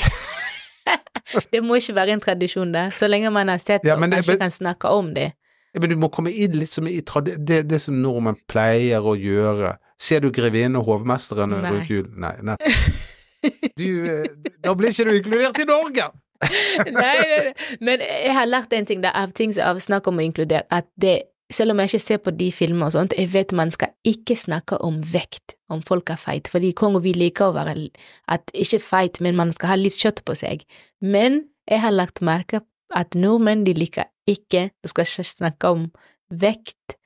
[1.52, 4.12] det må ikke være en tradisjon der, så lenge man har sett Ja, og det-
[4.12, 5.34] kanskje men- kan snakke om det.
[5.74, 9.16] Ja, Men du må komme inn litt som i det, det som nordmenn pleier å
[9.18, 9.78] gjøre.
[10.00, 12.08] Ser du Grevinnen og hovmesteren rundt jul?
[12.16, 12.60] Nei, nett.
[13.80, 14.30] Du, eh,
[14.64, 16.10] da blir ikke du inkludert i Norge!
[16.44, 20.20] nei, nei, nei, men jeg har lært en ting da, av ting som snakk om
[20.20, 23.32] å inkludere, at det, selv om jeg ikke ser på de filmer og sånt, jeg
[23.34, 27.16] vet man skal ikke snakke om vekt, om folk er feit, fordi i Kongo vi
[27.16, 27.88] liker å være,
[28.32, 30.66] at ikke feit, men man skal ha litt kjøtt på seg.
[31.00, 32.64] Men jeg har lagt merke
[32.94, 35.88] at nordmenn, de liker ikke, du skal ikke snakke om
[36.30, 36.98] vekt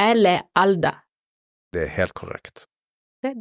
[0.00, 1.02] eller alder.
[1.72, 2.66] Det er helt korrekt.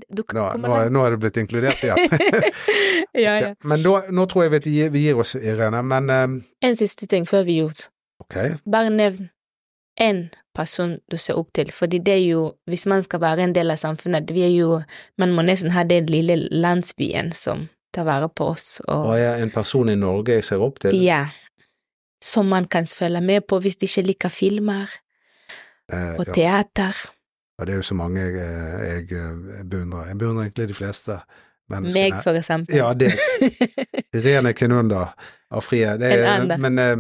[0.10, 1.98] Du Nå, nå, nå er du blitt inkludert igjen.
[3.26, 3.36] ja, ja.
[3.52, 3.56] Okay.
[3.64, 5.82] Men da, nå tror jeg vi, gir- vi gir oss, Irene.
[5.86, 6.36] Men um...
[6.66, 7.88] En siste ting før vi gjort.
[8.26, 8.56] Okay.
[8.72, 9.30] Bare nevn
[10.02, 10.26] én
[10.56, 13.72] person du ser opp til, fordi det er jo, hvis man skal være en del
[13.72, 14.82] av samfunnet, vi er jo,
[15.22, 19.46] man må nesten ha den lille landsbyen som tar vare på oss, og har jeg
[19.46, 20.98] en person i Norge jeg ser opp til?
[21.00, 21.22] ja,
[22.24, 24.92] som man kan følge med på hvis de ikke liker filmer,
[25.94, 26.34] Eh, og ja.
[26.34, 26.98] teater,
[27.60, 30.06] Og det er jo så mange jeg, eh, jeg eh, beundrer.
[30.12, 31.20] Jeg beundrer egentlig de fleste
[31.72, 32.10] menneskene.
[32.12, 32.76] meg for eksempel.
[32.76, 33.14] Ja, det
[34.18, 35.06] Irene Kinunda
[35.52, 35.94] Afrie.
[35.98, 36.98] Det En er, men eh,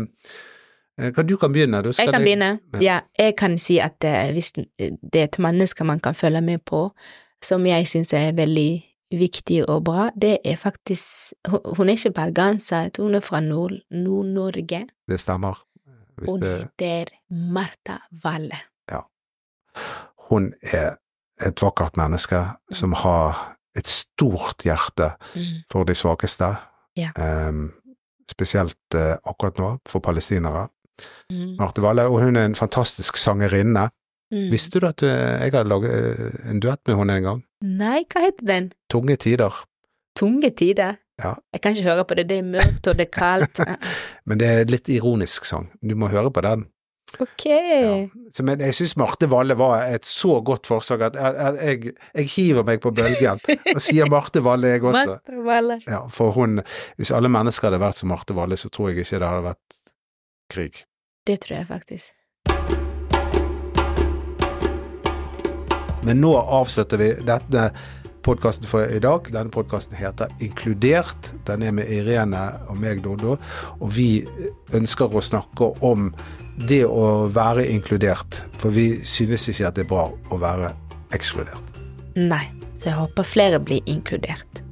[1.07, 1.81] eh, du kan begynne?
[1.83, 2.59] Du Jeg kan det- begynne.
[2.73, 2.79] Ja.
[2.81, 6.59] Ja, jeg kan si at eh, hvis det er et menneske man kan følge med
[6.65, 6.89] på,
[7.43, 11.33] som jeg syns er veldig viktig og bra, det er faktisk
[11.77, 14.87] Hun er ikke bergenser, hun er fra Nord- Nord-Norge.
[15.07, 15.61] Det stemmer.
[16.17, 18.55] Hvis Hun det, heter Martha Valle.
[20.29, 20.95] Hun er
[21.45, 22.39] et vakkert menneske
[22.71, 25.63] som har et stort hjerte Mm.
[25.71, 26.53] for de svakeste.
[26.97, 27.09] Ja.
[27.49, 27.73] um,
[28.31, 30.67] spesielt uh, akkurat nå, for palestinere.
[31.31, 31.57] Mm.
[31.59, 33.89] Marte Valle, og hun er en fantastisk sangerinne.
[34.31, 34.47] Mm.
[34.51, 37.41] Visste du at du, jeg hadde laget eh, en duett med henne en gang?
[37.61, 38.71] Nei, hva heter den?
[38.89, 39.53] Tunge tider.
[40.17, 40.95] Tunge tider?
[41.21, 41.35] Ja.
[41.53, 43.59] Jeg kan ikke høre på det, det er mørkt og det er kaldt.
[44.27, 45.69] Men det er litt ironisk sang.
[45.83, 46.65] Du må høre på den.
[47.23, 47.45] Ok.
[47.45, 47.93] Ja.
[48.33, 52.31] Så, men jeg syns Marte Valle var et så godt forslag at jeg, jeg, jeg
[52.35, 53.41] hiver meg på bølgen
[53.73, 55.05] og sier Marte Valle, jeg også.
[55.15, 55.79] Marte Valle.
[55.87, 56.61] Ja, for hun
[56.99, 59.81] Hvis alle mennesker hadde vært som Marte Valle, så tror jeg ikke det hadde vært
[60.51, 60.85] krig.
[61.25, 62.21] Det tror jeg faktisk.
[66.05, 67.69] Men nå avslutter vi dette
[68.25, 69.27] podkasten for i dag.
[69.33, 71.31] Denne podkasten heter Inkludert.
[71.45, 73.35] Den er med Irene og meg, Doddo.
[73.79, 74.09] Og vi
[74.73, 76.11] ønsker å snakke om
[76.57, 78.43] det å være inkludert.
[78.61, 80.73] For vi synes ikke at det er bra å være
[81.15, 81.73] ekskludert.
[82.15, 82.45] Nei,
[82.79, 84.64] så jeg håper flere blir inkludert.